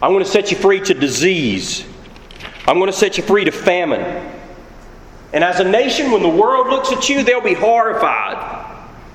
I'm 0.00 0.12
going 0.12 0.24
to 0.24 0.30
set 0.30 0.50
you 0.50 0.56
free 0.56 0.80
to 0.80 0.94
disease. 0.94 1.84
I'm 2.66 2.78
going 2.78 2.90
to 2.90 2.96
set 2.96 3.18
you 3.18 3.22
free 3.22 3.44
to 3.44 3.52
famine. 3.52 4.00
And 5.32 5.42
as 5.42 5.60
a 5.60 5.64
nation, 5.64 6.10
when 6.10 6.22
the 6.22 6.28
world 6.28 6.68
looks 6.68 6.92
at 6.92 7.08
you, 7.08 7.22
they'll 7.22 7.40
be 7.40 7.54
horrified. 7.54 8.66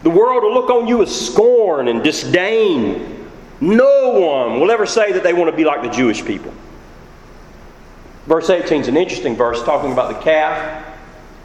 The 0.03 0.09
world 0.09 0.43
will 0.43 0.53
look 0.53 0.69
on 0.69 0.87
you 0.87 0.97
with 0.97 1.11
scorn 1.11 1.87
and 1.89 2.03
disdain. 2.03 3.29
No 3.59 4.09
one 4.09 4.59
will 4.59 4.71
ever 4.71 4.85
say 4.85 5.11
that 5.11 5.23
they 5.23 5.33
want 5.33 5.51
to 5.51 5.55
be 5.55 5.65
like 5.65 5.81
the 5.81 5.89
Jewish 5.89 6.23
people. 6.23 6.53
Verse 8.27 8.49
18 8.49 8.81
is 8.81 8.87
an 8.89 8.97
interesting 8.97 9.37
verse 9.37 9.63
talking 9.63 9.93
about 9.93 10.13
the 10.13 10.21
calf 10.21 10.85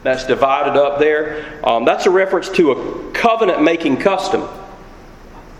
that's 0.03 0.27
divided 0.27 0.77
up 0.77 0.99
there. 0.99 1.59
Um, 1.65 1.85
that's 1.85 2.05
a 2.05 2.11
reference 2.11 2.49
to 2.49 2.71
a 2.71 3.11
covenant 3.13 3.63
making 3.63 3.97
custom. 3.97 4.47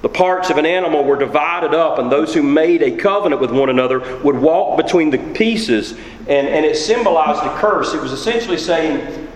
The 0.01 0.09
parts 0.09 0.49
of 0.49 0.57
an 0.57 0.65
animal 0.65 1.05
were 1.05 1.17
divided 1.17 1.73
up, 1.73 1.97
and 1.97 2.12
those 2.12 2.33
who 2.33 2.43
made 2.43 2.81
a 2.81 2.97
covenant 2.97 3.39
with 3.39 3.51
one 3.51 3.69
another 3.69 4.19
would 4.21 4.36
walk 4.36 4.75
between 4.75 5.12
the 5.12 5.17
pieces, 5.17 5.93
and, 5.93 6.45
and 6.45 6.65
it 6.65 6.75
symbolized 6.75 7.41
a 7.41 7.57
curse. 7.57 7.93
It 7.93 8.01
was 8.01 8.12
essentially 8.12 8.57
saying, 8.57 9.29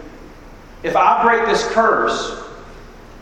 if 0.84 0.98
I 0.98 1.24
break 1.24 1.46
this 1.46 1.66
curse, 1.70 2.44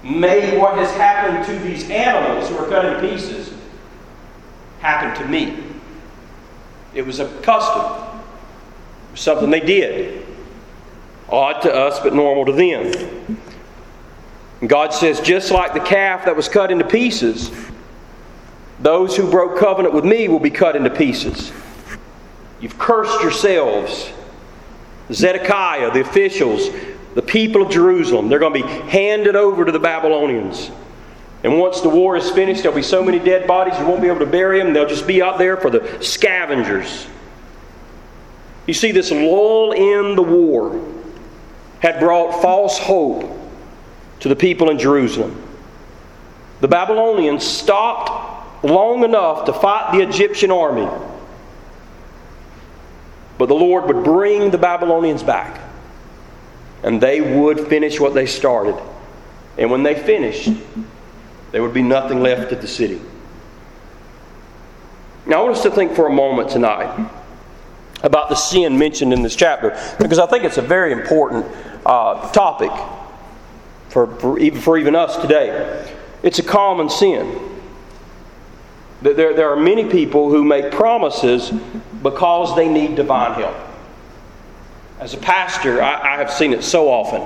may 0.02 0.58
what 0.58 0.76
has 0.80 0.92
happened 0.94 1.46
to 1.46 1.60
these 1.60 1.88
animals 1.92 2.50
who 2.50 2.58
are 2.58 2.68
cut 2.68 2.84
in 2.84 3.12
pieces 3.12 3.54
happen 4.80 5.16
to 5.22 5.30
me. 5.30 5.64
It 6.96 7.06
was 7.06 7.20
a 7.20 7.28
custom 7.42 8.05
something 9.16 9.50
they 9.50 9.60
did. 9.60 10.26
Odd 11.30 11.62
to 11.64 11.74
us, 11.74 12.00
but 12.00 12.14
normal 12.14 12.46
to 12.46 12.52
them. 12.52 13.40
And 14.62 14.70
God 14.70 14.94
says, 14.94 15.20
just 15.20 15.52
like 15.52 15.74
the 15.74 15.80
calf 15.80 16.26
that 16.26 16.36
was 16.36 16.48
cut 16.48 16.72
into 16.72 16.86
pieces, 16.86 17.52
those 18.80 19.16
who 19.16 19.30
broke 19.30 19.58
covenant 19.58 19.94
with 19.94 20.06
me 20.06 20.28
will 20.28 20.40
be 20.40 20.50
cut 20.50 20.76
into 20.76 20.90
pieces. 20.90 21.52
You've 22.60 22.78
cursed 22.78 23.22
yourselves. 23.22 24.12
Zedekiah, 25.12 25.92
the 25.92 26.02
officials, 26.02 26.70
the 27.14 27.22
people 27.22 27.62
of 27.62 27.72
Jerusalem, 27.72 28.28
they're 28.28 28.40
going 28.40 28.62
to 28.62 28.68
be 28.68 28.90
handed 28.90 29.36
over 29.36 29.66
to 29.66 29.72
the 29.72 29.80
Babylonians. 29.80 30.72
And 31.44 31.60
once 31.60 31.82
the 31.82 31.90
war 31.90 32.16
is 32.18 32.32
finished, 32.32 32.64
there'll 32.64 32.76
be 32.76 32.82
so 32.82 33.04
many 33.04 33.20
dead 33.20 33.46
bodies 33.46 33.78
you 33.78 33.86
won't 33.86 34.02
be 34.02 34.08
able 34.08 34.20
to 34.20 34.26
bury 34.26 34.60
them. 34.60 34.74
They'll 34.74 34.88
just 34.88 35.06
be 35.06 35.22
out 35.22 35.38
there 35.38 35.58
for 35.58 35.70
the 35.70 36.02
scavengers. 36.02 37.08
You 38.66 38.74
see, 38.74 38.92
this 38.92 39.12
lull 39.12 39.72
in 39.74 40.16
the 40.16 40.24
war 40.24 40.82
had 41.80 42.00
brought 42.00 42.42
false 42.42 42.78
hope 42.80 43.32
to 44.22 44.30
the 44.30 44.36
people 44.36 44.70
in 44.70 44.80
Jerusalem. 44.80 45.42
The 46.62 46.68
Babylonians 46.68 47.46
stopped 47.46 48.64
long 48.64 49.04
enough 49.04 49.46
to 49.46 49.54
fight 49.54 49.92
the 49.92 50.02
Egyptian 50.02 50.50
army, 50.50 50.88
but 53.38 53.48
the 53.48 53.54
Lord 53.54 53.86
would 53.86 54.04
bring 54.04 54.50
the 54.50 54.58
Babylonians 54.58 55.22
back, 55.22 55.60
and 56.82 57.00
they 57.00 57.22
would 57.22 57.68
finish 57.68 58.00
what 58.00 58.16
they 58.16 58.26
started. 58.26 58.76
And 59.58 59.70
when 59.70 59.84
they 59.84 59.94
finished, 59.94 60.50
there 61.52 61.62
would 61.62 61.74
be 61.74 61.84
nothing 61.84 62.22
left 62.22 62.52
of 62.52 62.62
the 62.62 62.68
city. 62.68 63.00
Now, 65.28 65.42
I 65.42 65.44
want 65.44 65.58
us 65.58 65.64
to 65.64 65.72
think 65.72 65.94
for 65.94 66.08
a 66.08 66.14
moment 66.14 66.50
tonight 66.50 67.10
about 68.06 68.30
the 68.30 68.36
sin 68.36 68.78
mentioned 68.78 69.12
in 69.12 69.24
this 69.24 69.36
chapter 69.36 69.78
because 70.00 70.20
I 70.20 70.28
think 70.28 70.44
it's 70.44 70.58
a 70.58 70.62
very 70.62 70.92
important 70.92 71.46
uh, 71.86 72.32
topic 72.32 72.72
for, 73.90 74.08
for, 74.18 74.40
even, 74.40 74.62
for 74.62 74.78
even 74.78 74.96
us 74.96 75.18
today. 75.18 75.92
It's 76.24 76.40
a 76.40 76.44
common 76.44 76.90
sin. 76.90 77.52
That 79.02 79.18
there, 79.18 79.34
there 79.34 79.50
are 79.50 79.56
many 79.56 79.90
people 79.90 80.30
who 80.30 80.44
make 80.44 80.72
promises 80.72 81.52
because 82.02 82.56
they 82.56 82.70
need 82.70 82.96
divine 82.96 83.34
help. 83.34 83.56
As 85.00 85.14
a 85.14 85.18
pastor, 85.18 85.82
I, 85.82 86.14
I 86.14 86.18
have 86.18 86.32
seen 86.32 86.54
it 86.54 86.64
so 86.64 86.90
often. 86.90 87.24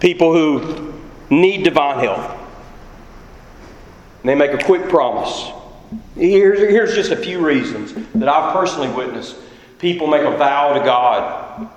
People 0.00 0.32
who 0.32 0.92
need 1.30 1.62
divine 1.62 2.00
help. 2.00 2.18
And 4.20 4.28
they 4.28 4.34
make 4.34 4.52
a 4.52 4.62
quick 4.62 4.88
promise 4.88 5.50
Here's, 6.14 6.58
here's 6.58 6.94
just 6.94 7.10
a 7.10 7.16
few 7.16 7.44
reasons 7.44 7.94
that 8.14 8.28
I've 8.28 8.52
personally 8.52 8.88
witnessed 8.88 9.36
people 9.78 10.06
make 10.06 10.22
a 10.22 10.36
vow 10.36 10.74
to 10.74 10.80
God 10.80 11.70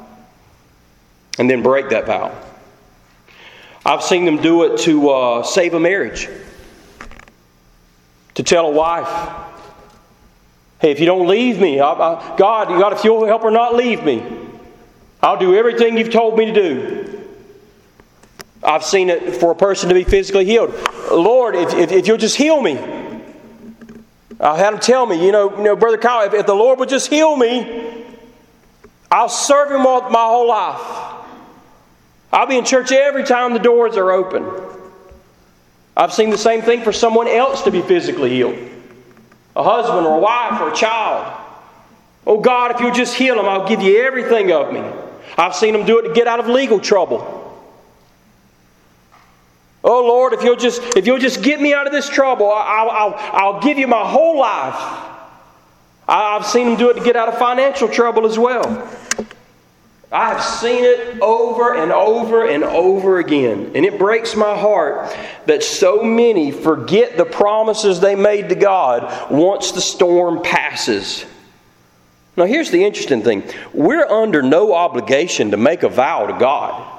and 1.40 1.50
then 1.50 1.62
break 1.64 1.90
that 1.90 2.06
vow. 2.06 2.36
I've 3.86 4.04
seen 4.04 4.26
them 4.26 4.42
do 4.42 4.64
it 4.64 4.80
to 4.82 5.10
uh, 5.10 5.44
save 5.44 5.74
a 5.74 5.80
marriage. 5.80 6.30
to 8.36 8.44
tell 8.44 8.68
a 8.68 8.72
wife, 8.72 9.08
hey, 10.80 10.92
if 10.92 11.00
you 11.00 11.06
don't 11.06 11.28
leave 11.28 11.60
me, 11.60 11.80
I, 11.80 11.92
I, 11.92 12.36
God, 12.38 12.68
God, 12.68 12.94
if 12.94 13.04
you'll 13.04 13.26
help 13.26 13.44
her 13.44 13.52
not 13.52 13.76
leave 13.76 14.04
me, 14.04 14.24
I'll 15.22 15.38
do 15.40 15.56
everything 15.56 15.98
you've 15.98 16.12
told 16.12 16.38
me 16.38 16.46
to 16.48 16.54
do. 16.54 17.30
I've 18.64 18.84
seen 18.84 19.10
it 19.10 19.36
for 19.36 19.52
a 19.52 19.56
person 19.56 19.90
to 19.90 19.96
be 19.96 20.04
physically 20.04 20.46
healed. 20.46 20.74
Lord, 21.12 21.56
if, 21.56 21.74
if, 21.74 21.92
if 21.92 22.08
you'll 22.08 22.18
just 22.18 22.38
heal 22.38 22.62
me. 22.62 22.76
I 24.44 24.58
had 24.58 24.74
him 24.74 24.80
tell 24.80 25.06
me, 25.06 25.26
you 25.26 25.32
know, 25.32 25.56
you 25.56 25.64
know 25.64 25.76
Brother 25.76 25.98
Kyle, 25.98 26.28
if, 26.28 26.34
if 26.34 26.46
the 26.46 26.54
Lord 26.54 26.78
would 26.80 26.90
just 26.90 27.10
heal 27.10 27.36
me, 27.36 28.04
I'll 29.10 29.30
serve 29.30 29.72
him 29.72 29.86
all, 29.86 30.10
my 30.10 30.26
whole 30.26 30.48
life. 30.48 31.26
I'll 32.32 32.48
be 32.48 32.58
in 32.58 32.66
church 32.66 32.92
every 32.92 33.24
time 33.24 33.54
the 33.54 33.60
doors 33.60 33.96
are 33.96 34.12
open. 34.12 34.46
I've 35.96 36.12
seen 36.12 36.30
the 36.30 36.38
same 36.38 36.62
thing 36.62 36.82
for 36.82 36.92
someone 36.92 37.28
else 37.28 37.62
to 37.64 37.72
be 37.72 37.82
physically 37.82 38.32
healed 38.32 38.58
a 39.56 39.62
husband 39.64 40.08
or 40.08 40.18
a 40.18 40.20
wife 40.20 40.60
or 40.60 40.72
a 40.72 40.76
child. 40.76 41.42
Oh 42.26 42.42
God, 42.42 42.72
if 42.72 42.80
you'll 42.80 42.94
just 42.94 43.16
heal 43.16 43.36
them, 43.36 43.46
I'll 43.46 43.68
give 43.68 43.82
you 43.82 44.02
everything 44.02 44.52
of 44.52 44.74
me. 44.74 44.82
I've 45.38 45.56
seen 45.56 45.74
them 45.74 45.86
do 45.86 46.00
it 46.00 46.08
to 46.08 46.14
get 46.14 46.26
out 46.26 46.40
of 46.40 46.48
legal 46.48 46.80
trouble. 46.80 47.43
Oh 49.84 50.06
Lord, 50.06 50.34
if 50.34 50.44
you'll 50.44 50.56
just 50.56 50.82
if 50.96 51.06
you'll 51.06 51.20
just 51.20 51.42
get 51.42 51.60
me 51.60 51.74
out 51.74 51.88
of 51.88 51.92
this 51.92 52.08
trouble, 52.08 52.50
I'll, 52.50 52.90
I'll, 52.90 53.14
I'll 53.18 53.62
give 53.62 53.78
you 53.78 53.88
my 53.88 54.08
whole 54.08 54.40
life. 54.40 55.10
I've 56.08 56.46
seen 56.46 56.68
them 56.68 56.78
do 56.78 56.90
it 56.90 56.96
to 56.96 57.04
get 57.04 57.16
out 57.16 57.28
of 57.28 57.38
financial 57.38 57.88
trouble 57.88 58.26
as 58.26 58.38
well. 58.38 58.90
I 60.14 60.30
have 60.30 60.44
seen 60.44 60.84
it 60.84 61.20
over 61.22 61.74
and 61.74 61.92
over 61.92 62.46
and 62.46 62.64
over 62.64 63.18
again. 63.18 63.72
And 63.74 63.84
it 63.84 63.98
breaks 63.98 64.36
my 64.36 64.56
heart 64.56 65.12
that 65.48 65.64
so 65.64 66.04
many 66.04 66.52
forget 66.52 67.18
the 67.18 67.26
promises 67.26 68.00
they 68.00 68.14
made 68.14 68.50
to 68.50 68.56
God 68.56 69.32
once 69.32 69.72
the 69.72 69.82
storm 69.82 70.44
passes. 70.44 71.26
Now, 72.38 72.46
here's 72.46 72.70
the 72.70 72.84
interesting 72.84 73.24
thing 73.24 73.44
we're 73.74 74.06
under 74.06 74.44
no 74.44 74.74
obligation 74.76 75.50
to 75.52 75.58
make 75.58 75.82
a 75.82 75.90
vow 75.90 76.28
to 76.28 76.38
God. 76.38 76.93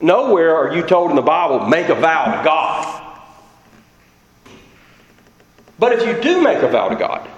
Nowhere 0.00 0.54
are 0.54 0.74
you 0.74 0.82
told 0.82 1.10
in 1.10 1.16
the 1.16 1.22
Bible, 1.22 1.66
make 1.66 1.88
a 1.88 1.94
vow 1.94 2.36
to 2.36 2.44
God. 2.44 3.02
But 5.78 5.92
if 5.92 6.06
you 6.06 6.22
do 6.22 6.42
make 6.42 6.62
a 6.62 6.68
vow 6.68 6.88
to 6.88 6.96
God, 6.96 7.28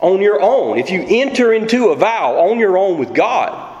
on 0.00 0.20
your 0.20 0.40
own, 0.40 0.78
if 0.78 0.90
you 0.90 1.04
enter 1.08 1.52
into 1.52 1.88
a 1.88 1.96
vow 1.96 2.48
on 2.48 2.58
your 2.58 2.78
own 2.78 2.98
with 2.98 3.14
God, 3.14 3.76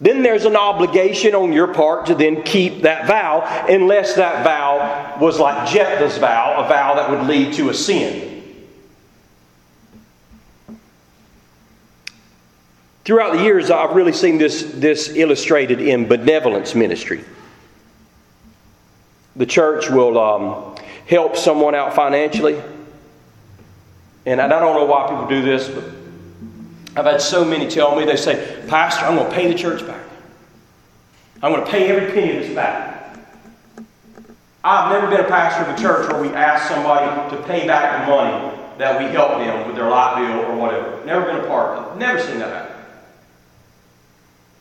then 0.00 0.22
there's 0.22 0.44
an 0.44 0.56
obligation 0.56 1.34
on 1.34 1.52
your 1.52 1.72
part 1.72 2.06
to 2.06 2.14
then 2.14 2.42
keep 2.42 2.82
that 2.82 3.06
vow, 3.06 3.40
unless 3.68 4.14
that 4.16 4.44
vow 4.44 5.16
was 5.18 5.38
like 5.38 5.70
Jephthah's 5.70 6.18
vow, 6.18 6.64
a 6.64 6.68
vow 6.68 6.94
that 6.96 7.10
would 7.10 7.26
lead 7.26 7.54
to 7.54 7.70
a 7.70 7.74
sin. 7.74 8.25
Throughout 13.06 13.32
the 13.32 13.42
years, 13.42 13.70
I've 13.70 13.96
really 13.96 14.12
seen 14.12 14.36
this, 14.36 14.62
this 14.74 15.08
illustrated 15.16 15.80
in 15.80 16.06
benevolence 16.06 16.74
ministry. 16.74 17.24
The 19.36 19.46
church 19.46 19.88
will 19.88 20.18
um, 20.18 20.76
help 21.06 21.36
someone 21.36 21.74
out 21.74 21.94
financially 21.94 22.60
and 24.26 24.40
I 24.40 24.48
don't 24.48 24.74
know 24.74 24.84
why 24.84 25.08
people 25.08 25.26
do 25.28 25.40
this, 25.40 25.68
but 25.68 25.84
I've 26.96 27.04
had 27.04 27.20
so 27.22 27.44
many 27.44 27.68
tell 27.68 27.94
me, 27.94 28.04
they 28.04 28.16
say, 28.16 28.64
Pastor, 28.66 29.06
I'm 29.06 29.16
going 29.16 29.30
to 29.30 29.34
pay 29.34 29.50
the 29.50 29.56
church 29.56 29.86
back. 29.86 30.02
I'm 31.42 31.52
going 31.52 31.64
to 31.64 31.70
pay 31.70 31.88
every 31.88 32.12
penny 32.12 32.36
of 32.36 32.42
this 32.42 32.54
back. 32.54 33.18
I've 34.64 34.90
never 34.90 35.06
been 35.08 35.24
a 35.24 35.28
pastor 35.28 35.70
of 35.70 35.78
a 35.78 35.80
church 35.80 36.12
where 36.12 36.20
we 36.20 36.28
ask 36.30 36.68
somebody 36.68 37.36
to 37.36 37.42
pay 37.44 37.68
back 37.68 38.04
the 38.04 38.10
money 38.10 38.58
that 38.78 38.98
we 38.98 39.06
helped 39.14 39.38
them 39.38 39.68
with 39.68 39.76
their 39.76 39.88
light 39.88 40.16
bill 40.16 40.50
or 40.50 40.56
whatever. 40.56 41.04
Never 41.04 41.26
been 41.26 41.36
a 41.36 41.46
part 41.46 41.78
of 41.78 41.94
it. 41.94 42.00
Never 42.00 42.20
seen 42.20 42.40
that 42.40 42.48
happen. 42.48 42.76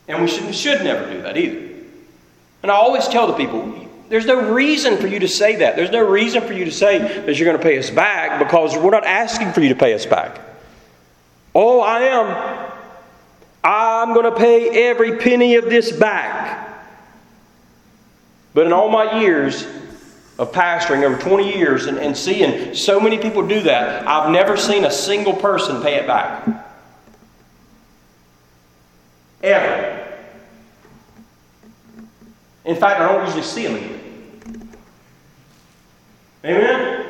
And 0.08 0.22
we 0.22 0.28
should, 0.28 0.54
should 0.54 0.84
never 0.84 1.12
do 1.12 1.22
that 1.24 1.38
either. 1.38 1.66
And 2.62 2.72
I 2.72 2.76
always 2.76 3.08
tell 3.08 3.28
the 3.28 3.34
people, 3.34 3.88
there's 4.10 4.26
no 4.26 4.52
reason 4.52 4.98
for 4.98 5.08
you 5.08 5.20
to 5.20 5.28
say 5.28 5.58
that. 5.58 5.76
There's 5.76 5.92
no 5.92 6.08
reason 6.08 6.42
for 6.42 6.54
you 6.54 6.66
to 6.66 6.72
say 6.72 7.00
that 7.00 7.38
you're 7.38 7.46
going 7.46 7.58
to 7.58 7.64
pay 7.64 7.78
us 7.78 7.90
back 7.90 8.40
because 8.40 8.76
we're 8.78 8.92
not 8.92 9.06
asking 9.06 9.52
for 9.54 9.62
you 9.62 9.70
to 9.70 9.76
pay 9.76 9.94
us 9.94 10.06
back. 10.06 10.40
Oh, 11.54 11.80
I 11.80 12.02
am. 12.02 12.72
I'm 13.64 14.14
going 14.14 14.32
to 14.32 14.38
pay 14.38 14.90
every 14.90 15.18
penny 15.18 15.56
of 15.56 15.66
this 15.66 15.92
back. 15.92 16.62
But 18.54 18.68
in 18.68 18.74
all 18.74 18.90
my 18.90 19.22
years 19.22 19.66
of 20.38 20.52
pastoring, 20.52 21.04
over 21.04 21.18
20 21.18 21.58
years, 21.58 21.88
and, 21.88 21.98
and 21.98 22.16
seeing 22.16 22.76
so 22.76 23.00
many 23.00 23.18
people 23.18 23.48
do 23.48 23.62
that, 23.62 24.08
I've 24.08 24.32
never 24.32 24.56
seen 24.56 24.86
a 24.86 24.92
single 24.92 25.34
person 25.34 25.82
pay 25.82 25.96
it 25.96 26.06
back. 26.06 26.48
Ever. 29.42 29.95
In 32.66 32.76
fact, 32.76 33.00
I 33.00 33.12
don't 33.12 33.26
usually 33.26 33.44
see 33.44 33.68
them 33.68 33.76
again. 33.76 34.70
Amen? 36.44 37.06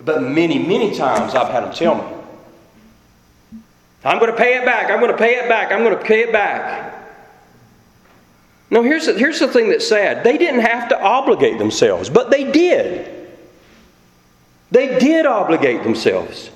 But 0.00 0.22
many, 0.22 0.58
many 0.58 0.94
times 0.96 1.34
I've 1.34 1.48
had 1.48 1.64
them 1.64 1.72
tell 1.72 1.96
me, 1.96 3.60
I'm 4.04 4.18
going 4.18 4.30
to 4.30 4.36
pay 4.36 4.56
it 4.56 4.64
back. 4.64 4.90
I'm 4.90 4.98
going 4.98 5.12
to 5.12 5.18
pay 5.18 5.34
it 5.36 5.48
back. 5.48 5.70
I'm 5.70 5.84
going 5.84 5.96
to 5.96 6.04
pay 6.04 6.20
it 6.22 6.32
back. 6.32 6.92
Now, 8.70 8.82
here's 8.82 9.06
the, 9.06 9.14
here's 9.14 9.38
the 9.38 9.48
thing 9.48 9.68
that's 9.68 9.86
sad. 9.86 10.24
They 10.24 10.38
didn't 10.38 10.60
have 10.60 10.88
to 10.88 11.00
obligate 11.00 11.58
themselves, 11.58 12.08
but 12.08 12.30
they 12.30 12.50
did. 12.50 13.28
They 14.70 14.98
did 14.98 15.26
obligate 15.26 15.84
themselves. 15.84 16.50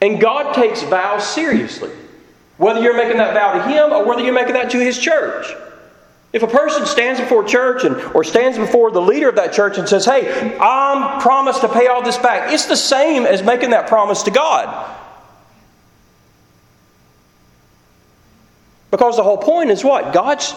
And 0.00 0.20
God 0.20 0.54
takes 0.54 0.82
vows 0.84 1.26
seriously, 1.26 1.90
whether 2.56 2.80
you're 2.80 2.96
making 2.96 3.16
that 3.18 3.34
vow 3.34 3.54
to 3.54 3.68
Him 3.68 3.92
or 3.92 4.06
whether 4.06 4.22
you're 4.22 4.32
making 4.32 4.54
that 4.54 4.70
to 4.70 4.78
His 4.78 4.96
church. 4.96 5.52
If 6.32 6.42
a 6.42 6.46
person 6.46 6.84
stands 6.84 7.20
before 7.20 7.42
church 7.44 7.84
and, 7.84 7.96
or 8.14 8.22
stands 8.22 8.58
before 8.58 8.90
the 8.90 9.00
leader 9.00 9.30
of 9.30 9.36
that 9.36 9.52
church 9.52 9.78
and 9.78 9.88
says, 9.88 10.04
Hey, 10.04 10.56
I'm 10.58 11.20
promised 11.20 11.62
to 11.62 11.68
pay 11.68 11.86
all 11.86 12.02
this 12.02 12.18
back, 12.18 12.52
it's 12.52 12.66
the 12.66 12.76
same 12.76 13.24
as 13.24 13.42
making 13.42 13.70
that 13.70 13.88
promise 13.88 14.22
to 14.24 14.30
God. 14.30 14.96
Because 18.90 19.16
the 19.16 19.22
whole 19.22 19.38
point 19.38 19.70
is 19.70 19.82
what? 19.82 20.12
God's 20.12 20.54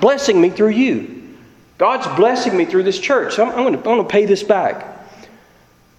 blessing 0.00 0.40
me 0.40 0.50
through 0.50 0.70
you. 0.70 1.36
God's 1.78 2.06
blessing 2.16 2.56
me 2.56 2.66
through 2.66 2.82
this 2.82 2.98
church. 2.98 3.38
I'm, 3.38 3.48
I'm, 3.50 3.82
going 3.82 3.98
to, 3.98 4.04
pay 4.04 4.26
this 4.26 4.42
back. 4.42 4.86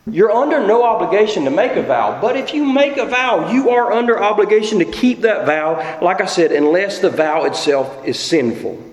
You're 0.08 0.32
under 0.32 0.66
no 0.66 0.84
obligation 0.84 1.46
to 1.46 1.52
make 1.52 1.74
a 1.74 1.84
vow, 1.84 2.20
but 2.22 2.38
if 2.38 2.54
you 2.54 2.66
make 2.66 2.98
a 2.98 3.06
vow, 3.06 3.52
you 3.52 3.70
are 3.72 3.92
under 3.92 4.22
obligation 4.22 4.80
to 4.80 4.86
keep 4.86 5.22
that 5.22 5.46
vow, 5.46 6.00
like 6.02 6.22
I 6.22 6.26
said, 6.26 6.52
unless 6.52 7.00
the 7.00 7.10
vow 7.10 7.46
itself 7.46 8.06
is 8.06 8.20
sinful. 8.20 8.90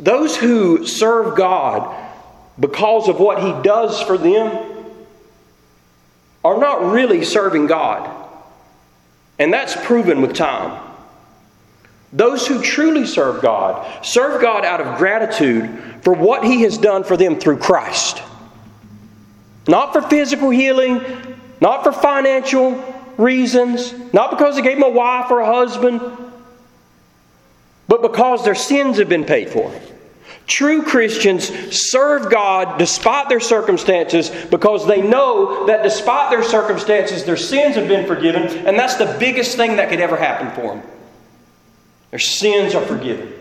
Those 0.00 0.36
who 0.36 0.86
serve 0.86 1.36
God 1.36 2.12
because 2.58 3.08
of 3.08 3.20
what 3.20 3.42
He 3.42 3.62
does 3.62 4.00
for 4.02 4.18
them 4.18 4.74
are 6.44 6.58
not 6.58 6.92
really 6.92 7.24
serving 7.24 7.66
God. 7.66 8.10
And 9.38 9.52
that's 9.52 9.74
proven 9.84 10.20
with 10.20 10.34
time. 10.34 10.80
Those 12.12 12.46
who 12.46 12.62
truly 12.62 13.06
serve 13.06 13.42
God 13.42 14.04
serve 14.04 14.40
God 14.40 14.64
out 14.64 14.80
of 14.80 14.98
gratitude 14.98 15.68
for 16.02 16.14
what 16.14 16.44
He 16.44 16.62
has 16.62 16.78
done 16.78 17.02
for 17.02 17.16
them 17.16 17.40
through 17.40 17.58
Christ. 17.58 18.22
Not 19.66 19.92
for 19.92 20.02
physical 20.02 20.50
healing, 20.50 21.02
not 21.60 21.82
for 21.82 21.90
financial 21.90 22.82
reasons, 23.16 23.92
not 24.12 24.30
because 24.30 24.56
He 24.56 24.62
gave 24.62 24.78
them 24.78 24.84
a 24.84 24.90
wife 24.90 25.30
or 25.30 25.40
a 25.40 25.46
husband, 25.46 26.00
but 27.88 28.02
because 28.02 28.44
their 28.44 28.54
sins 28.54 28.98
have 28.98 29.08
been 29.08 29.24
paid 29.24 29.50
for. 29.50 29.72
True 30.46 30.82
Christians 30.82 31.48
serve 31.74 32.30
God 32.30 32.78
despite 32.78 33.30
their 33.30 33.40
circumstances 33.40 34.30
because 34.50 34.86
they 34.86 35.00
know 35.00 35.66
that 35.66 35.82
despite 35.82 36.30
their 36.30 36.42
circumstances, 36.42 37.24
their 37.24 37.36
sins 37.36 37.76
have 37.76 37.88
been 37.88 38.06
forgiven, 38.06 38.42
and 38.66 38.78
that's 38.78 38.96
the 38.96 39.16
biggest 39.18 39.56
thing 39.56 39.76
that 39.76 39.88
could 39.88 40.00
ever 40.00 40.16
happen 40.16 40.50
for 40.50 40.74
them. 40.74 40.82
Their 42.10 42.18
sins 42.18 42.74
are 42.74 42.84
forgiven. 42.84 43.32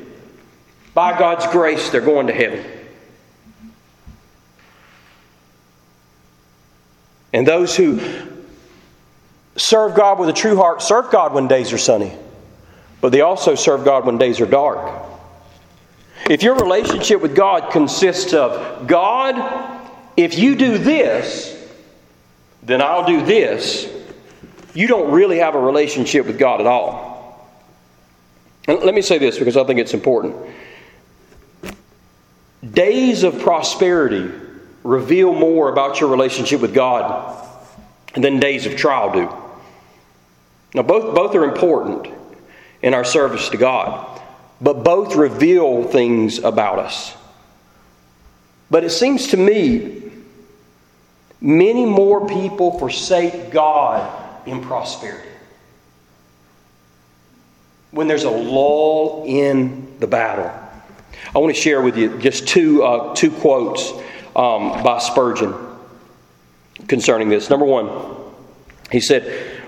By 0.94 1.18
God's 1.18 1.46
grace, 1.48 1.90
they're 1.90 2.02
going 2.02 2.28
to 2.28 2.34
heaven. 2.34 2.64
And 7.34 7.48
those 7.48 7.76
who 7.76 8.00
serve 9.58 9.96
God 9.96 10.20
with 10.20 10.30
a 10.30 10.34
true 10.34 10.56
heart 10.56 10.82
serve 10.82 11.12
God 11.12 11.34
when 11.34 11.48
days 11.48 11.74
are 11.74 11.78
sunny, 11.78 12.16
but 13.04 13.12
they 13.12 13.20
also 13.20 13.54
serve 13.54 13.84
God 13.84 14.06
when 14.06 14.18
days 14.18 14.40
are 14.40 14.46
dark. 14.46 15.04
If 16.30 16.42
your 16.42 16.56
relationship 16.56 17.20
with 17.22 17.36
God 17.36 17.70
consists 17.70 18.32
of 18.32 18.88
God, 18.88 19.82
if 20.16 20.38
you 20.38 20.56
do 20.56 20.78
this, 20.78 21.54
then 22.62 22.82
I'll 22.82 23.06
do 23.06 23.26
this, 23.26 23.92
you 24.74 24.88
don't 24.88 25.12
really 25.12 25.40
have 25.40 25.54
a 25.54 25.60
relationship 25.60 26.26
with 26.26 26.40
God 26.40 26.62
at 26.62 26.66
all. 26.66 27.46
And 28.70 28.80
let 28.80 28.96
me 28.96 29.02
say 29.02 29.18
this 29.18 29.38
because 29.38 29.58
I 29.58 29.66
think 29.66 29.82
it's 29.82 29.94
important. 29.94 30.38
Days 32.72 33.24
of 33.24 33.42
prosperity 33.42 34.32
reveal 34.86 35.34
more 35.34 35.68
about 35.68 36.00
your 36.00 36.10
relationship 36.10 36.62
with 36.62 36.74
God 36.74 37.50
than 38.16 38.40
days 38.40 38.66
of 38.66 38.78
trial 38.78 39.12
do. 39.12 39.30
Now, 40.74 40.84
both, 40.84 41.14
both 41.14 41.36
are 41.36 41.44
important 41.44 42.23
in 42.84 42.94
our 42.94 43.06
service 43.06 43.50
to 43.50 43.58
God, 43.58 44.22
but 44.62 44.84
both 44.84 45.16
reveal 45.16 45.84
things 45.86 46.40
about 46.40 46.78
us. 46.78 47.16
But 48.70 48.84
it 48.84 48.92
seems 48.92 49.28
to 49.30 49.38
me 49.38 50.12
many 51.40 51.86
more 51.86 52.28
people 52.28 52.78
forsake 52.78 53.52
God 53.52 54.48
in 54.48 54.62
prosperity. 54.62 55.30
When 57.92 58.08
there's 58.08 58.26
a 58.26 58.30
lull 58.30 59.24
in 59.28 60.00
the 60.00 60.08
battle. 60.08 60.52
I 61.34 61.40
want 61.40 61.56
to 61.56 61.62
share 61.62 61.82
with 61.82 61.96
you 61.96 62.18
just 62.20 62.48
two, 62.48 62.84
uh, 62.84 63.16
two 63.16 63.32
quotes 63.32 63.92
um, 64.36 64.84
by 64.84 65.00
Spurgeon 65.00 65.54
concerning 66.88 67.30
this. 67.30 67.50
Number 67.50 67.66
one, 67.66 67.90
he 68.92 69.00
said, 69.00 69.63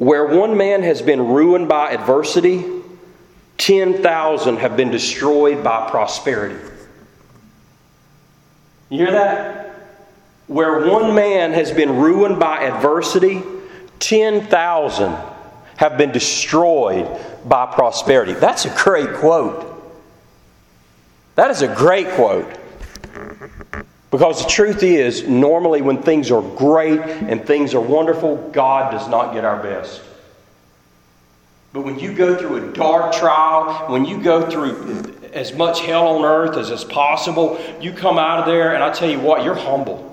Where 0.00 0.24
one 0.24 0.56
man 0.56 0.82
has 0.82 1.02
been 1.02 1.28
ruined 1.28 1.68
by 1.68 1.90
adversity, 1.90 2.64
10,000 3.58 4.56
have 4.56 4.74
been 4.74 4.90
destroyed 4.90 5.62
by 5.62 5.90
prosperity. 5.90 6.56
You 8.88 8.96
hear 8.96 9.10
that? 9.10 9.74
Where 10.46 10.88
one 10.88 11.14
man 11.14 11.52
has 11.52 11.70
been 11.70 11.98
ruined 11.98 12.40
by 12.40 12.62
adversity, 12.62 13.42
10,000 13.98 15.18
have 15.76 15.98
been 15.98 16.12
destroyed 16.12 17.06
by 17.46 17.66
prosperity. 17.66 18.32
That's 18.32 18.64
a 18.64 18.74
great 18.82 19.12
quote. 19.16 19.66
That 21.34 21.50
is 21.50 21.60
a 21.60 21.68
great 21.68 22.08
quote. 22.12 22.50
Because 24.10 24.42
the 24.42 24.48
truth 24.48 24.82
is, 24.82 25.26
normally 25.28 25.82
when 25.82 26.02
things 26.02 26.30
are 26.30 26.42
great 26.42 27.00
and 27.00 27.44
things 27.44 27.74
are 27.74 27.80
wonderful, 27.80 28.36
God 28.50 28.90
does 28.90 29.08
not 29.08 29.32
get 29.32 29.44
our 29.44 29.62
best. 29.62 30.02
But 31.72 31.82
when 31.82 31.98
you 31.98 32.12
go 32.12 32.36
through 32.36 32.70
a 32.70 32.72
dark 32.72 33.12
trial, 33.12 33.90
when 33.90 34.04
you 34.04 34.20
go 34.20 34.50
through 34.50 35.16
as 35.32 35.54
much 35.54 35.82
hell 35.82 36.08
on 36.08 36.24
earth 36.24 36.56
as 36.56 36.70
is 36.70 36.82
possible, 36.84 37.60
you 37.80 37.92
come 37.92 38.18
out 38.18 38.40
of 38.40 38.46
there, 38.46 38.74
and 38.74 38.82
I 38.82 38.92
tell 38.92 39.08
you 39.08 39.20
what, 39.20 39.44
you're 39.44 39.54
humble. 39.54 40.06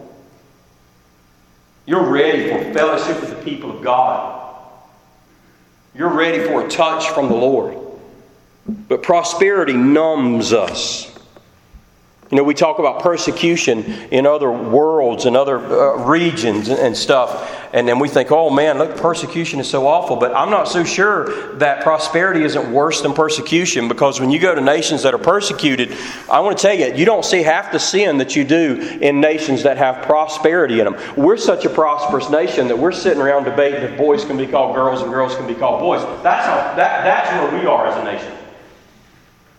You're 1.87 2.05
ready 2.05 2.49
for 2.49 2.73
fellowship 2.73 3.19
with 3.19 3.31
the 3.31 3.43
people 3.43 3.75
of 3.75 3.83
God. 3.83 4.43
You're 5.95 6.13
ready 6.13 6.43
for 6.43 6.65
a 6.65 6.69
touch 6.69 7.09
from 7.09 7.29
the 7.29 7.35
Lord. 7.35 7.75
But 8.67 9.01
prosperity 9.01 9.73
numbs 9.73 10.53
us. 10.53 11.16
You 12.29 12.35
know, 12.35 12.43
we 12.43 12.55
talk 12.55 12.79
about 12.79 13.01
persecution 13.01 13.85
in 14.11 14.25
other 14.25 14.51
worlds 14.51 15.25
and 15.25 15.37
other 15.37 15.59
uh, 15.59 16.05
regions 16.05 16.67
and, 16.67 16.95
stuff, 16.95 17.69
and 17.71 17.87
then 17.87 17.99
we 17.99 18.09
think, 18.09 18.31
oh 18.33 18.49
man, 18.49 18.77
look, 18.77 18.97
persecution 18.97 19.61
is 19.61 19.69
so 19.69 19.87
awful. 19.87 20.17
But 20.17 20.35
I'm 20.35 20.49
not 20.49 20.67
so 20.67 20.83
sure 20.83 21.55
that 21.55 21.83
prosperity 21.83 22.43
isn't 22.43 22.69
worse 22.69 23.01
than 23.01 23.13
persecution 23.13 23.87
because 23.87 24.19
when 24.19 24.29
you 24.29 24.39
go 24.39 24.53
to 24.53 24.59
nations 24.59 25.03
that 25.03 25.13
are 25.13 25.19
persecuted, 25.19 25.95
I 26.29 26.41
want 26.41 26.57
to 26.57 26.61
tell 26.61 26.73
you, 26.73 26.93
you 26.93 27.05
don't 27.05 27.23
see 27.23 27.43
half 27.43 27.71
the 27.71 27.79
sin 27.79 28.17
that 28.17 28.35
you 28.35 28.43
do 28.43 28.97
in 28.99 29.21
nations 29.21 29.63
that 29.63 29.77
have 29.77 30.03
prosperity 30.05 30.81
in 30.81 30.85
them. 30.85 30.97
We're 31.15 31.37
such 31.37 31.63
a 31.63 31.69
prosperous 31.69 32.29
nation 32.29 32.67
that 32.67 32.77
we're 32.77 32.91
sitting 32.91 33.21
around 33.21 33.45
debating 33.45 33.83
if 33.83 33.97
boys 33.97 34.25
can 34.25 34.35
be 34.35 34.47
called 34.47 34.75
girls 34.75 35.01
and 35.01 35.09
girls 35.11 35.33
can 35.35 35.47
be 35.47 35.55
called 35.55 35.79
boys. 35.79 36.01
That's, 36.23 36.45
how, 36.45 36.55
that, 36.75 36.75
that's 36.75 37.31
where 37.31 37.61
we 37.61 37.65
are 37.67 37.87
as 37.87 37.95
a 37.95 38.03
nation. 38.03 38.36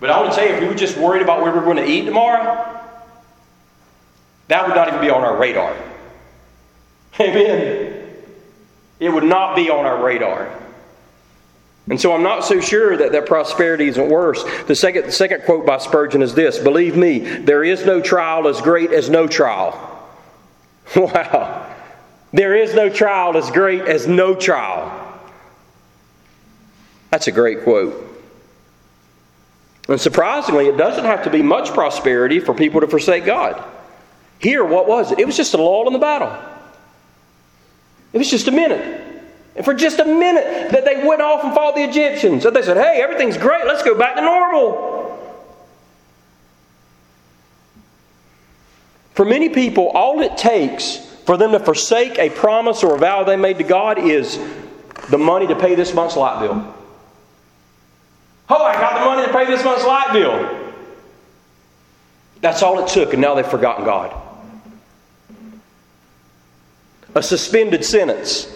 But 0.01 0.11
I 0.11 0.21
want 0.21 0.33
to 0.33 0.39
tell 0.39 0.49
you, 0.49 0.55
if 0.55 0.61
we 0.61 0.69
were 0.69 0.75
just 0.75 0.97
worried 0.97 1.23
about 1.23 1.43
where 1.43 1.53
we're 1.53 1.65
going 1.65 1.77
to 1.77 1.87
eat 1.87 2.05
tomorrow, 2.05 2.81
that 4.49 4.67
would 4.67 4.75
not 4.75 4.89
even 4.89 5.01
be 5.01 5.11
on 5.11 5.23
our 5.23 5.37
radar. 5.37 5.77
Amen. 7.21 8.07
It 9.01 9.09
would 9.09 9.25
not 9.25 9.57
be 9.57 9.71
on 9.71 9.85
our 9.85 10.03
radar. 10.03 10.57
And 11.91 12.01
so 12.01 12.13
I'm 12.13 12.23
not 12.23 12.45
so 12.45 12.61
sure 12.61 12.97
that, 12.97 13.13
that 13.13 13.27
prosperity 13.27 13.89
isn't 13.89 14.09
worse. 14.09 14.45
The 14.67 14.75
second, 14.75 15.07
the 15.07 15.13
second 15.13 15.45
quote 15.45 15.65
by 15.65 15.79
Spurgeon 15.79 16.23
is 16.23 16.35
this 16.35 16.59
Believe 16.59 16.97
me, 16.97 17.21
there 17.21 17.65
is 17.65 17.87
no 17.87 18.01
trial 18.01 18.47
as 18.47 18.61
great 18.61 18.93
as 18.93 19.11
no 19.11 19.27
trial. 19.27 19.85
Wow. 20.97 21.75
There 22.33 22.55
is 22.55 22.75
no 22.75 22.89
trial 22.89 23.37
as 23.37 23.51
great 23.51 23.83
as 23.83 24.07
no 24.07 24.35
trial. 24.35 25.21
That's 27.11 27.27
a 27.27 27.33
great 27.33 27.63
quote. 27.63 28.08
And 29.89 30.01
surprisingly, 30.01 30.67
it 30.67 30.77
doesn't 30.77 31.05
have 31.05 31.25
to 31.25 31.31
be 31.31 31.43
much 31.43 31.71
prosperity 31.71 32.41
for 32.41 32.53
people 32.53 32.83
to 32.83 32.87
forsake 32.87 33.25
God. 33.25 33.65
Here, 34.39 34.65
what 34.65 34.87
was 34.87 35.11
it? 35.13 35.19
It 35.19 35.27
was 35.27 35.37
just 35.37 35.55
a 35.55 35.57
lull 35.57 35.87
in 35.87 35.95
the 35.95 35.99
battle. 35.99 36.37
It 38.13 38.19
was 38.19 38.31
just 38.31 38.49
a 38.49 38.53
minute. 38.53 39.07
And 39.57 39.65
for 39.65 39.75
just 39.75 39.99
a 39.99 40.05
minute 40.05 40.71
that 40.71 40.85
they 40.85 41.05
went 41.05 41.21
off 41.23 41.43
and 41.43 41.55
fought 41.55 41.75
the 41.75 41.83
Egyptians. 41.83 42.45
And 42.45 42.55
they 42.55 42.63
said, 42.63 42.77
hey, 42.77 43.01
everything's 43.03 43.37
great, 43.37 43.67
let's 43.67 43.83
go 43.83 43.99
back 43.99 44.15
to 44.17 44.21
normal. 44.21 44.97
For 49.15 49.25
many 49.25 49.49
people, 49.49 49.89
all 49.89 50.21
it 50.21 50.37
takes 50.37 50.97
for 51.25 51.37
them 51.37 51.51
to 51.51 51.59
forsake 51.59 52.19
a 52.19 52.31
promise 52.31 52.85
or 52.85 52.95
a 52.95 52.99
vow 52.99 53.25
they 53.25 53.37
made 53.37 53.59
to 53.59 53.65
God 53.65 53.99
is 53.99 54.39
the 55.11 55.19
money 55.19 55.49
to 55.49 55.57
pay 55.57 55.75
this 55.75 55.93
month's 55.93 56.17
light 56.17 56.41
bill. 56.41 56.75
Oh, 58.51 58.65
I 58.65 58.75
got 58.75 58.99
the 58.99 59.05
money 59.05 59.27
to 59.27 59.33
pay 59.33 59.45
this 59.45 59.63
month's 59.65 59.85
light 59.85 60.13
bill. 60.13 60.73
That's 62.41 62.63
all 62.63 62.83
it 62.83 62.89
took, 62.89 63.13
and 63.13 63.21
now 63.21 63.35
they've 63.35 63.47
forgotten 63.47 63.85
God. 63.85 64.15
A 67.15 67.23
suspended 67.23 67.85
sentence. 67.85 68.47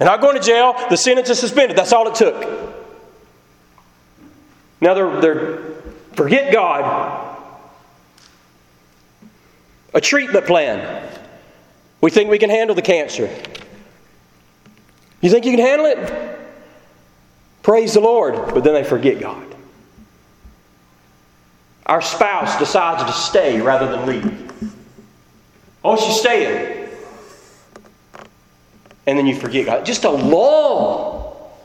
And 0.00 0.06
not 0.06 0.20
going 0.20 0.36
to 0.36 0.42
jail, 0.42 0.74
the 0.90 0.96
sentence 0.96 1.30
is 1.30 1.38
suspended. 1.38 1.76
That's 1.76 1.92
all 1.92 2.08
it 2.08 2.14
took. 2.14 2.42
Now 4.80 4.94
they're, 4.94 5.20
they're 5.20 5.58
forget 6.12 6.52
God. 6.52 7.36
A 9.94 10.00
treatment 10.00 10.46
plan. 10.46 11.08
We 12.00 12.10
think 12.10 12.30
we 12.30 12.38
can 12.38 12.50
handle 12.50 12.76
the 12.76 12.82
cancer. 12.82 13.28
You 15.20 15.30
think 15.30 15.44
you 15.44 15.56
can 15.56 15.64
handle 15.64 15.86
it? 15.86 16.37
Praise 17.68 17.92
the 17.92 18.00
Lord, 18.00 18.54
but 18.54 18.64
then 18.64 18.72
they 18.72 18.82
forget 18.82 19.20
God. 19.20 19.44
Our 21.84 22.00
spouse 22.00 22.58
decides 22.58 23.04
to 23.04 23.12
stay 23.12 23.60
rather 23.60 23.94
than 23.94 24.06
leave. 24.06 24.72
Oh, 25.84 25.94
she's 25.98 26.18
staying. 26.18 26.88
And 29.06 29.18
then 29.18 29.26
you 29.26 29.36
forget 29.36 29.66
God. 29.66 29.84
Just 29.84 30.04
a 30.04 30.10
lull. 30.10 31.58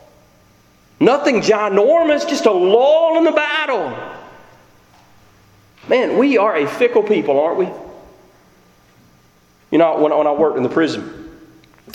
Nothing 1.00 1.40
ginormous, 1.40 2.28
just 2.28 2.44
a 2.44 2.52
lull 2.52 3.16
in 3.16 3.24
the 3.24 3.32
battle. 3.32 3.96
Man, 5.88 6.18
we 6.18 6.36
are 6.36 6.54
a 6.54 6.68
fickle 6.68 7.02
people, 7.02 7.40
aren't 7.40 7.56
we? 7.56 7.68
You 9.70 9.78
know, 9.78 9.96
when, 10.00 10.14
when 10.14 10.26
I 10.26 10.32
worked 10.32 10.58
in 10.58 10.64
the 10.64 10.68
prison, 10.68 11.23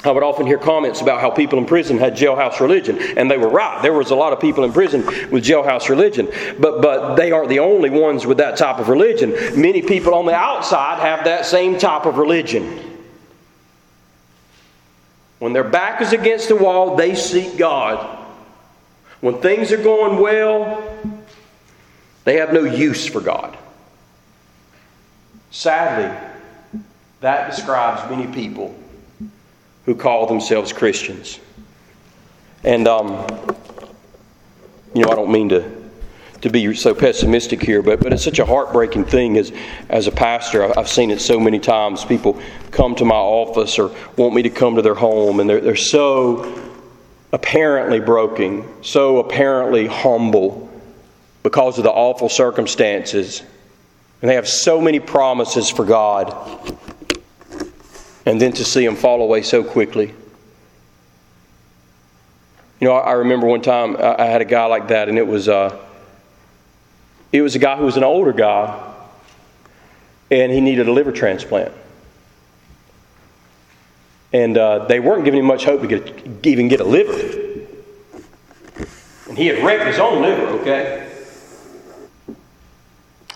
I 0.03 0.11
would 0.11 0.23
often 0.23 0.47
hear 0.47 0.57
comments 0.57 1.01
about 1.01 1.19
how 1.19 1.29
people 1.29 1.59
in 1.59 1.65
prison 1.65 1.97
had 1.97 2.15
jailhouse 2.15 2.61
religion, 2.61 2.97
and 3.17 3.29
they 3.29 3.37
were 3.37 3.49
right. 3.49 3.81
There 3.81 3.91
was 3.91 4.11
a 4.11 4.15
lot 4.15 4.31
of 4.31 4.39
people 4.39 4.63
in 4.63 4.71
prison 4.71 5.05
with 5.29 5.43
jailhouse 5.43 5.89
religion, 5.89 6.29
but 6.57 6.81
but 6.81 7.15
they 7.15 7.33
aren't 7.33 7.49
the 7.49 7.59
only 7.59 7.89
ones 7.89 8.25
with 8.25 8.37
that 8.37 8.55
type 8.55 8.79
of 8.79 8.87
religion. 8.87 9.31
Many 9.59 9.81
people 9.81 10.13
on 10.13 10.25
the 10.25 10.33
outside 10.33 10.99
have 10.99 11.25
that 11.25 11.45
same 11.45 11.77
type 11.77 12.05
of 12.05 12.17
religion. 12.17 12.79
When 15.39 15.51
their 15.51 15.65
back 15.65 16.01
is 16.01 16.13
against 16.13 16.47
the 16.47 16.55
wall, 16.55 16.95
they 16.95 17.13
seek 17.15 17.57
God. 17.57 18.17
When 19.19 19.41
things 19.41 19.73
are 19.73 19.83
going 19.83 20.21
well, 20.21 20.97
they 22.23 22.37
have 22.37 22.53
no 22.53 22.63
use 22.63 23.05
for 23.05 23.19
God. 23.19 23.57
Sadly, 25.51 26.17
that 27.19 27.49
describes 27.49 28.09
many 28.09 28.31
people 28.33 28.73
who 29.89 29.95
call 29.95 30.27
themselves 30.27 30.71
Christians. 30.71 31.39
And, 32.63 32.87
um, 32.87 33.25
you 34.93 35.01
know, 35.01 35.09
I 35.09 35.15
don't 35.15 35.31
mean 35.31 35.49
to, 35.49 35.67
to 36.41 36.49
be 36.51 36.75
so 36.75 36.93
pessimistic 36.93 37.59
here, 37.59 37.81
but, 37.81 37.99
but 37.99 38.13
it's 38.13 38.23
such 38.23 38.37
a 38.37 38.45
heartbreaking 38.45 39.05
thing 39.05 39.35
as, 39.35 39.51
as 39.89 40.05
a 40.05 40.11
pastor. 40.11 40.77
I've 40.77 40.87
seen 40.87 41.09
it 41.09 41.21
so 41.21 41.39
many 41.39 41.57
times. 41.57 42.05
People 42.05 42.39
come 42.69 42.93
to 42.97 43.05
my 43.05 43.15
office 43.15 43.79
or 43.79 43.89
want 44.15 44.35
me 44.35 44.43
to 44.43 44.51
come 44.51 44.75
to 44.75 44.83
their 44.83 44.93
home, 44.93 45.39
and 45.39 45.49
they're, 45.49 45.59
they're 45.59 45.75
so 45.75 46.71
apparently 47.33 47.99
broken, 47.99 48.83
so 48.83 49.17
apparently 49.17 49.87
humble 49.87 50.71
because 51.41 51.79
of 51.79 51.83
the 51.83 51.91
awful 51.91 52.29
circumstances. 52.29 53.41
And 54.21 54.29
they 54.29 54.35
have 54.35 54.47
so 54.47 54.79
many 54.79 54.99
promises 54.99 55.67
for 55.67 55.83
God 55.83 56.77
and 58.25 58.39
then 58.39 58.51
to 58.53 58.65
see 58.65 58.85
them 58.85 58.95
fall 58.95 59.21
away 59.21 59.41
so 59.41 59.63
quickly. 59.63 60.13
You 62.79 62.87
know, 62.87 62.93
I, 62.93 63.13
remember 63.13 63.47
one 63.47 63.61
time 63.61 63.97
I, 63.97 64.25
had 64.25 64.41
a 64.41 64.45
guy 64.45 64.65
like 64.65 64.87
that, 64.87 65.09
and 65.09 65.17
it 65.17 65.27
was 65.27 65.49
uh, 65.49 65.77
it 67.31 67.41
was 67.41 67.55
a 67.55 67.59
guy 67.59 67.75
who 67.75 67.83
was 67.83 67.97
an 67.97 68.05
older 68.05 68.31
guy, 68.31 68.93
and 70.31 70.51
he 70.51 70.61
needed 70.61 70.87
a 70.87 70.91
liver 70.91 71.11
transplant. 71.11 71.73
And 74.31 74.57
uh, 74.57 74.85
they 74.85 74.99
weren't 74.99 75.25
giving 75.25 75.39
him 75.39 75.45
much 75.45 75.65
hope 75.65 75.81
to 75.81 75.87
get, 75.87 76.45
even 76.45 76.67
get 76.67 76.79
a 76.79 76.85
liver. 76.85 77.65
And 79.27 79.37
he 79.37 79.47
had 79.47 79.63
wrecked 79.63 79.85
his 79.85 79.99
own 79.99 80.21
liver, 80.21 80.45
okay? 80.59 81.11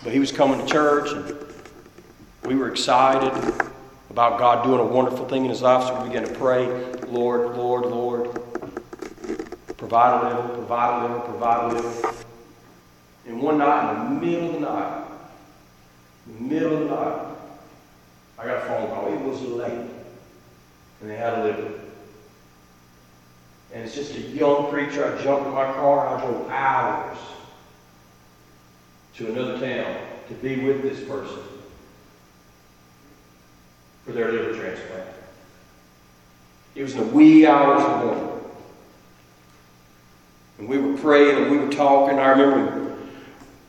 But 0.03 0.13
he 0.13 0.19
was 0.19 0.31
coming 0.31 0.59
to 0.59 0.65
church, 0.65 1.11
and 1.11 1.35
we 2.45 2.55
were 2.55 2.69
excited 2.69 3.71
about 4.13 4.37
God 4.37 4.63
doing 4.63 4.79
a 4.79 4.85
wonderful 4.85 5.27
thing 5.27 5.43
in 5.43 5.49
his 5.49 5.63
life, 5.63 5.87
so 5.87 5.99
we 5.99 6.09
began 6.09 6.23
to 6.23 6.33
pray, 6.35 6.67
Lord, 7.07 7.57
Lord, 7.57 7.85
Lord, 7.85 8.29
provide 9.75 10.21
a 10.21 10.29
liver, 10.29 10.47
provide 10.49 10.99
a 10.99 11.07
liver, 11.07 11.19
provide 11.21 11.71
a 11.71 11.75
liver. 11.75 12.13
And 13.25 13.41
one 13.41 13.57
night, 13.57 14.05
in 14.05 14.19
the 14.19 14.25
middle 14.25 14.49
of 14.49 14.53
the 14.53 14.59
night, 14.59 15.05
middle 16.27 16.73
of 16.73 16.79
the 16.81 16.95
night, 16.95 17.25
I 18.37 18.45
got 18.45 18.57
a 18.57 18.67
phone 18.67 18.87
call. 18.89 19.11
It 19.11 19.19
was 19.21 19.41
late 19.41 19.89
and 21.01 21.09
they 21.09 21.15
had 21.15 21.39
a 21.39 21.43
liver. 21.45 21.79
And 23.73 23.83
it's 23.83 23.95
just 23.95 24.13
a 24.13 24.19
young 24.19 24.69
preacher. 24.69 25.11
I 25.11 25.23
jumped 25.23 25.47
in 25.47 25.53
my 25.55 25.73
car 25.73 26.05
and 26.05 26.21
I 26.21 26.25
drove 26.25 26.49
hours 26.51 27.17
to 29.15 29.27
another 29.31 29.59
town 29.59 29.97
to 30.27 30.33
be 30.35 30.63
with 30.63 30.83
this 30.83 31.03
person 31.07 31.39
for 34.05 34.11
their 34.11 34.31
liver 34.31 34.57
transplant. 34.57 35.09
It 36.75 36.83
was 36.83 36.93
in 36.93 36.99
the 36.99 37.05
wee 37.07 37.45
hours 37.45 37.81
of 37.81 37.99
the 37.99 38.05
morning. 38.05 38.29
And 40.59 40.67
we 40.67 40.77
were 40.77 40.97
praying 40.97 41.43
and 41.43 41.51
we 41.51 41.57
were 41.57 41.71
talking. 41.71 42.19
I 42.19 42.29
remember 42.29 42.97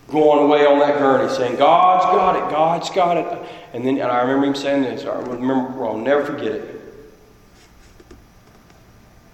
going 0.08 0.44
away 0.44 0.66
on 0.66 0.78
that 0.80 0.98
gurney 0.98 1.32
saying, 1.32 1.56
God's 1.56 2.04
got 2.04 2.36
it, 2.36 2.50
God's 2.50 2.90
got 2.90 3.16
it. 3.16 3.50
And 3.72 3.86
then 3.86 3.98
and 3.98 4.10
I 4.10 4.20
remember 4.20 4.46
him 4.46 4.54
saying 4.54 4.82
this. 4.82 5.04
I 5.04 5.18
remember, 5.20 5.86
I'll 5.86 5.98
never 5.98 6.24
forget 6.24 6.52
it. 6.52 6.80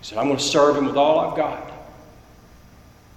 He 0.00 0.06
said, 0.06 0.18
I'm 0.18 0.26
going 0.26 0.38
to 0.38 0.42
serve 0.42 0.76
him 0.76 0.86
with 0.86 0.96
all 0.96 1.20
I've 1.20 1.36
got. 1.36 1.70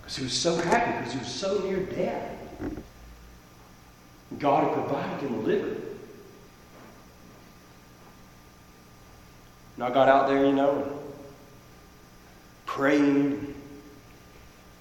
Because 0.02 0.17
he 0.17 0.24
was 0.24 0.34
so 0.34 0.56
happy, 0.56 0.98
because 0.98 1.13
he 1.13 1.19
was 1.19 1.34
so 1.34 1.60
near 1.60 1.80
death. 1.80 2.32
God 4.39 4.65
had 4.65 4.74
provided 4.74 5.28
him 5.28 5.36
a 5.36 5.39
liver. 5.39 5.83
And 9.76 9.84
I 9.84 9.92
got 9.92 10.08
out 10.08 10.28
there, 10.28 10.46
you 10.46 10.54
know, 10.54 11.00
praying. 12.66 13.56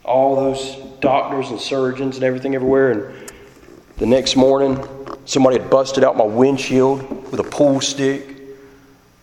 All 0.04 0.34
those 0.34 0.76
doctors 1.00 1.50
and 1.50 1.60
surgeons 1.60 2.16
and 2.16 2.24
everything 2.24 2.54
everywhere. 2.54 2.90
And 2.90 3.32
the 3.98 4.06
next 4.06 4.34
morning, 4.34 4.84
somebody 5.26 5.58
had 5.58 5.70
busted 5.70 6.02
out 6.02 6.16
my 6.16 6.24
windshield 6.24 7.30
with 7.30 7.38
a 7.38 7.44
pool 7.44 7.80
stick. 7.80 8.28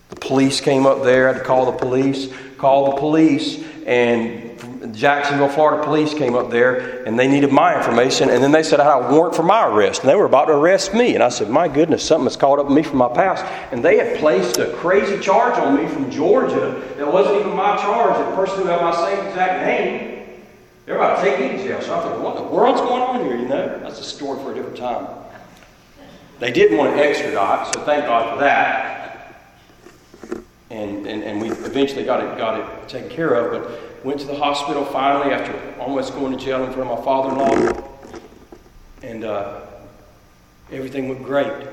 The 0.09 0.15
police 0.15 0.61
came 0.61 0.85
up 0.85 1.03
there. 1.03 1.29
I 1.29 1.33
had 1.33 1.39
to 1.39 1.45
call 1.45 1.71
the 1.71 1.77
police 1.77 2.33
Call 2.59 2.91
the 2.91 2.97
police, 2.97 3.63
and 3.85 4.48
Jacksonville, 4.91 5.49
Florida 5.49 5.83
police 5.83 6.13
came 6.13 6.35
up 6.35 6.49
there 6.49 7.03
and 7.05 7.17
they 7.17 7.27
needed 7.27 7.51
my 7.51 7.77
information. 7.77 8.29
And 8.29 8.43
then 8.43 8.51
they 8.51 8.63
said 8.63 8.79
I 8.79 8.83
had 8.83 9.09
a 9.09 9.13
warrant 9.13 9.35
for 9.35 9.43
my 9.43 9.67
arrest, 9.67 10.01
and 10.01 10.09
they 10.09 10.15
were 10.15 10.25
about 10.25 10.45
to 10.45 10.53
arrest 10.53 10.93
me. 10.93 11.15
And 11.15 11.23
I 11.23 11.29
said, 11.29 11.49
My 11.49 11.67
goodness, 11.67 12.03
something 12.03 12.25
has 12.25 12.35
caught 12.35 12.59
up 12.59 12.67
with 12.67 12.75
me 12.75 12.83
from 12.83 12.97
my 12.97 13.07
past. 13.09 13.45
And 13.71 13.83
they 13.83 13.97
had 13.97 14.19
placed 14.19 14.57
a 14.57 14.73
crazy 14.73 15.19
charge 15.19 15.57
on 15.57 15.75
me 15.75 15.87
from 15.87 16.09
Georgia 16.11 16.81
that 16.97 17.11
wasn't 17.11 17.37
even 17.37 17.55
my 17.55 17.77
charge. 17.77 18.17
The 18.17 18.35
person 18.35 18.63
who 18.63 18.67
had 18.67 18.81
my 18.81 18.95
same 18.95 19.25
exact 19.27 19.65
name, 19.65 20.41
they're 20.85 20.95
about 20.95 21.23
to 21.23 21.29
take 21.29 21.39
me 21.39 21.57
to 21.57 21.63
jail. 21.63 21.81
So 21.81 21.95
I 21.95 22.01
thought, 22.01 22.19
What 22.19 22.35
the 22.35 22.43
world's 22.43 22.81
going 22.81 23.01
on 23.01 23.25
here? 23.25 23.37
You 23.37 23.47
know, 23.47 23.79
that's 23.79 23.99
a 23.99 24.03
story 24.03 24.41
for 24.43 24.51
a 24.51 24.55
different 24.55 24.77
time. 24.77 25.07
They 26.39 26.51
didn't 26.51 26.77
want 26.77 26.95
to 26.95 27.03
extradite, 27.03 27.73
so 27.73 27.83
thank 27.83 28.05
God 28.05 28.33
for 28.33 28.39
that 28.43 28.99
and, 30.69 31.07
and, 31.07 31.23
and 31.23 31.41
we 31.41 31.49
eventually 31.49 32.03
got 32.03 32.23
it, 32.23 32.37
got 32.37 32.59
it 32.59 32.89
taken 32.89 33.09
care 33.09 33.33
of. 33.33 33.51
But 33.51 33.88
went 34.03 34.19
to 34.19 34.27
the 34.27 34.35
hospital 34.35 34.85
finally 34.85 35.33
after 35.33 35.79
almost 35.79 36.13
going 36.13 36.37
to 36.37 36.43
jail 36.43 36.63
in 36.63 36.71
front 36.73 36.89
of 36.89 36.99
my 36.99 37.05
father 37.05 37.29
in 37.29 37.37
law. 37.37 37.83
And 39.01 39.23
uh, 39.23 39.61
everything 40.71 41.09
went 41.09 41.23
great. 41.23 41.67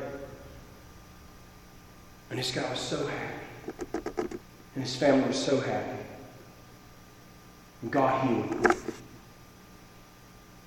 And 2.31 2.39
this 2.39 2.53
guy 2.53 2.69
was 2.69 2.81
so 2.81 3.07
happy. 3.07 4.39
And 4.75 4.85
his 4.85 4.97
family 4.97 5.29
was 5.29 5.43
so 5.43 5.61
happy. 5.61 6.03
And 7.83 7.91
God 7.91 8.27
healed 8.27 8.47
him. 8.47 8.65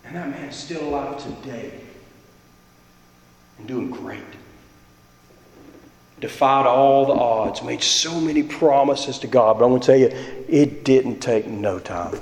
And 0.06 0.16
that 0.16 0.30
man 0.30 0.50
is 0.50 0.56
still 0.56 0.88
alive 0.88 1.22
today 1.22 1.82
and 3.58 3.68
doing 3.68 3.92
great 3.92 4.24
defied 6.20 6.66
all 6.66 7.06
the 7.06 7.14
odds, 7.14 7.64
made 7.64 7.82
so 7.82 8.20
many 8.20 8.44
promises 8.44 9.20
to 9.20 9.28
God. 9.28 9.58
But 9.58 9.66
I'm 9.66 9.72
going 9.72 9.82
to 9.82 9.88
tell 9.88 9.98
you, 9.98 10.10
it 10.48 10.84
didn't 10.84 11.20
take 11.20 11.48
no 11.48 11.80
time 11.80 12.20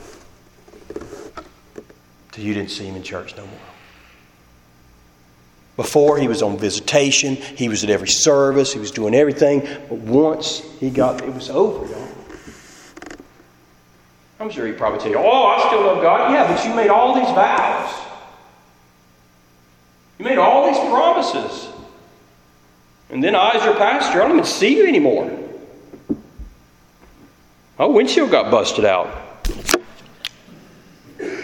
till 2.31 2.43
you 2.43 2.53
didn't 2.53 2.71
see 2.71 2.85
him 2.85 2.95
in 2.95 3.03
church 3.03 3.35
no 3.35 3.45
more. 3.45 3.59
Before, 5.75 6.17
he 6.17 6.27
was 6.27 6.41
on 6.41 6.57
visitation, 6.57 7.35
he 7.35 7.69
was 7.69 7.83
at 7.83 7.91
every 7.91 8.07
service, 8.07 8.73
he 8.73 8.79
was 8.79 8.89
doing 8.91 9.13
everything. 9.13 9.61
But 9.89 9.99
once 9.99 10.59
he 10.79 10.89
got, 10.89 11.21
it 11.21 11.33
was 11.33 11.49
over, 11.49 11.85
y'all. 11.85 12.07
I'm 14.39 14.49
sure 14.49 14.67
he'd 14.67 14.77
probably 14.77 14.99
tell 14.99 15.09
you, 15.09 15.17
Oh, 15.17 15.45
I 15.45 15.67
still 15.67 15.81
love 15.81 16.01
God. 16.01 16.31
Yeah, 16.31 16.47
but 16.47 16.63
you 16.65 16.75
made 16.75 16.89
all 16.89 17.15
these 17.15 17.29
vows. 17.29 17.93
You 20.17 20.25
made 20.25 20.37
all 20.37 20.65
these 20.67 20.79
promises. 20.79 21.69
And 23.09 23.23
then 23.23 23.35
I, 23.35 23.51
as 23.51 23.63
your 23.63 23.75
pastor, 23.75 24.21
I 24.21 24.27
don't 24.27 24.37
even 24.37 24.45
see 24.45 24.75
you 24.75 24.85
anymore. 24.85 25.31
My 27.79 27.85
windshield 27.85 28.31
got 28.31 28.51
busted 28.51 28.85
out. 28.85 29.07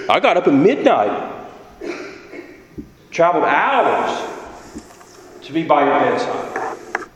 I 0.09 0.19
got 0.19 0.35
up 0.35 0.47
at 0.47 0.53
midnight, 0.53 1.47
traveled 3.11 3.45
hours 3.45 4.29
to 5.43 5.53
be 5.53 5.63
by 5.63 5.85
your 5.85 5.99
bedside. 5.99 7.07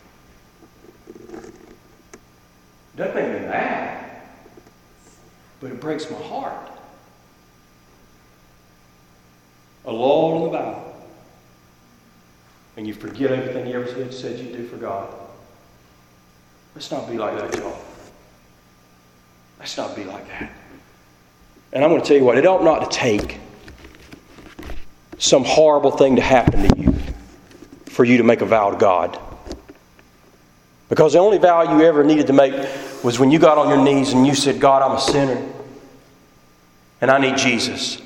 Doesn't 2.95 3.15
make 3.15 3.41
me 3.41 3.47
mad, 3.47 4.21
but 5.59 5.71
it 5.71 5.81
breaks 5.81 6.09
my 6.09 6.17
heart. 6.17 6.71
A 9.85 9.91
law 9.91 10.37
in 10.37 10.43
the 10.43 10.57
Bible 10.57 10.86
and 12.77 12.85
you 12.85 12.93
forget 12.93 13.31
everything 13.31 13.67
you 13.67 13.73
ever 13.73 14.11
said 14.11 14.39
you'd 14.39 14.55
do 14.55 14.65
for 14.67 14.77
God. 14.77 15.11
Let's 16.75 16.91
not 16.91 17.09
be 17.09 17.17
like 17.17 17.35
that, 17.37 17.59
y'all. 17.59 17.79
Let's 19.59 19.75
not 19.75 19.95
be 19.95 20.03
like 20.03 20.27
that. 20.27 20.51
And 21.73 21.83
I'm 21.83 21.89
going 21.89 22.01
to 22.01 22.07
tell 22.07 22.15
you 22.15 22.23
what, 22.23 22.37
it 22.37 22.45
ought 22.45 22.63
not 22.63 22.89
to 22.89 22.97
take 22.97 23.39
some 25.17 25.43
horrible 25.43 25.89
thing 25.89 26.17
to 26.17 26.21
happen 26.21 26.69
to 26.69 26.79
you 26.79 26.93
for 27.85 28.05
you 28.05 28.17
to 28.17 28.23
make 28.23 28.41
a 28.41 28.45
vow 28.45 28.69
to 28.69 28.77
God. 28.77 29.19
Because 30.87 31.13
the 31.13 31.19
only 31.19 31.39
vow 31.39 31.75
you 31.75 31.83
ever 31.83 32.03
needed 32.03 32.27
to 32.27 32.33
make 32.33 32.53
was 33.03 33.19
when 33.19 33.31
you 33.31 33.39
got 33.39 33.57
on 33.57 33.69
your 33.69 33.83
knees 33.83 34.13
and 34.13 34.25
you 34.25 34.35
said, 34.35 34.59
God, 34.59 34.83
I'm 34.83 34.95
a 34.95 35.01
sinner 35.01 35.43
and 37.01 37.09
I 37.09 37.17
need 37.17 37.37
Jesus. 37.37 37.99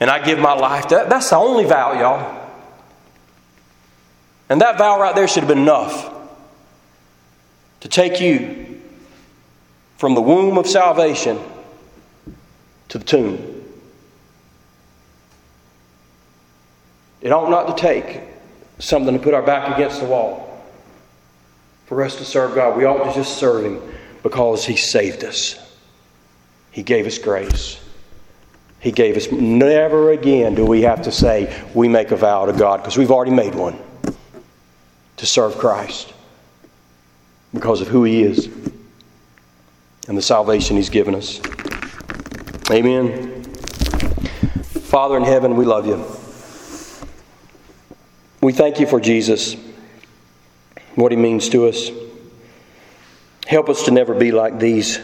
And 0.00 0.10
I 0.10 0.22
give 0.22 0.38
my 0.38 0.52
life. 0.52 0.90
That, 0.90 1.08
that's 1.08 1.30
the 1.30 1.36
only 1.36 1.64
vow, 1.64 1.98
y'all. 1.98 2.43
And 4.48 4.60
that 4.60 4.78
vow 4.78 5.00
right 5.00 5.14
there 5.14 5.26
should 5.26 5.42
have 5.42 5.48
been 5.48 5.58
enough 5.58 6.12
to 7.80 7.88
take 7.88 8.20
you 8.20 8.80
from 9.96 10.14
the 10.14 10.20
womb 10.20 10.58
of 10.58 10.66
salvation 10.66 11.38
to 12.88 12.98
the 12.98 13.04
tomb. 13.04 13.62
It 17.22 17.32
ought 17.32 17.48
not 17.48 17.74
to 17.74 17.82
take 17.82 18.20
something 18.78 19.14
to 19.14 19.22
put 19.22 19.32
our 19.32 19.42
back 19.42 19.74
against 19.74 20.00
the 20.00 20.06
wall 20.06 20.62
for 21.86 22.02
us 22.02 22.16
to 22.16 22.24
serve 22.24 22.54
God. 22.54 22.76
We 22.76 22.84
ought 22.84 23.04
to 23.04 23.14
just 23.14 23.38
serve 23.38 23.64
Him 23.64 23.80
because 24.22 24.66
He 24.66 24.76
saved 24.76 25.24
us, 25.24 25.76
He 26.70 26.82
gave 26.82 27.06
us 27.06 27.18
grace. 27.18 27.80
He 28.80 28.92
gave 28.92 29.16
us. 29.16 29.32
Never 29.32 30.12
again 30.12 30.54
do 30.54 30.66
we 30.66 30.82
have 30.82 31.00
to 31.02 31.12
say 31.12 31.64
we 31.72 31.88
make 31.88 32.10
a 32.10 32.16
vow 32.16 32.44
to 32.44 32.52
God 32.52 32.82
because 32.82 32.98
we've 32.98 33.10
already 33.10 33.30
made 33.30 33.54
one 33.54 33.78
to 35.24 35.30
serve 35.30 35.56
Christ 35.56 36.12
because 37.54 37.80
of 37.80 37.88
who 37.88 38.04
He 38.04 38.22
is 38.22 38.46
and 40.06 40.18
the 40.18 40.22
salvation 40.22 40.76
He's 40.76 40.90
given 40.90 41.14
us. 41.14 41.40
Amen. 42.70 43.42
Father 44.64 45.16
in 45.16 45.24
heaven, 45.24 45.56
we 45.56 45.64
love 45.64 45.86
you. 45.86 46.04
We 48.42 48.52
thank 48.52 48.80
you 48.80 48.86
for 48.86 49.00
Jesus, 49.00 49.56
what 50.94 51.10
He 51.10 51.16
means 51.16 51.48
to 51.48 51.68
us. 51.68 51.90
Help 53.46 53.70
us 53.70 53.84
to 53.84 53.92
never 53.92 54.14
be 54.14 54.30
like 54.30 54.58
these 54.58 54.98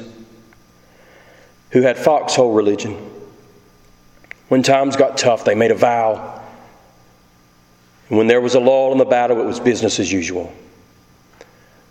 who 1.70 1.80
had 1.80 1.96
foxhole 1.96 2.52
religion. 2.52 2.94
When 4.48 4.62
times 4.62 4.96
got 4.96 5.16
tough, 5.16 5.46
they 5.46 5.54
made 5.54 5.70
a 5.70 5.76
vow 5.76 6.39
And 8.10 8.18
when 8.18 8.26
there 8.26 8.40
was 8.40 8.54
a 8.56 8.60
lull 8.60 8.92
in 8.92 8.98
the 8.98 9.04
battle, 9.04 9.40
it 9.40 9.44
was 9.44 9.60
business 9.60 9.98
as 10.00 10.12
usual. 10.12 10.52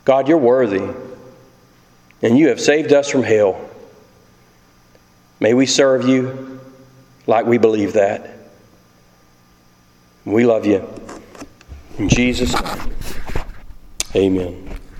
God, 0.05 0.27
you're 0.27 0.37
worthy, 0.37 0.87
and 2.21 2.37
you 2.37 2.49
have 2.49 2.59
saved 2.59 2.91
us 2.91 3.09
from 3.09 3.23
hell. 3.23 3.69
May 5.39 5.53
we 5.53 5.65
serve 5.65 6.07
you 6.07 6.59
like 7.25 7.45
we 7.45 7.57
believe 7.57 7.93
that. 7.93 8.37
We 10.25 10.45
love 10.45 10.65
you. 10.65 10.87
In 11.97 12.09
Jesus' 12.09 12.53
name, 12.53 12.93
amen. 14.15 14.68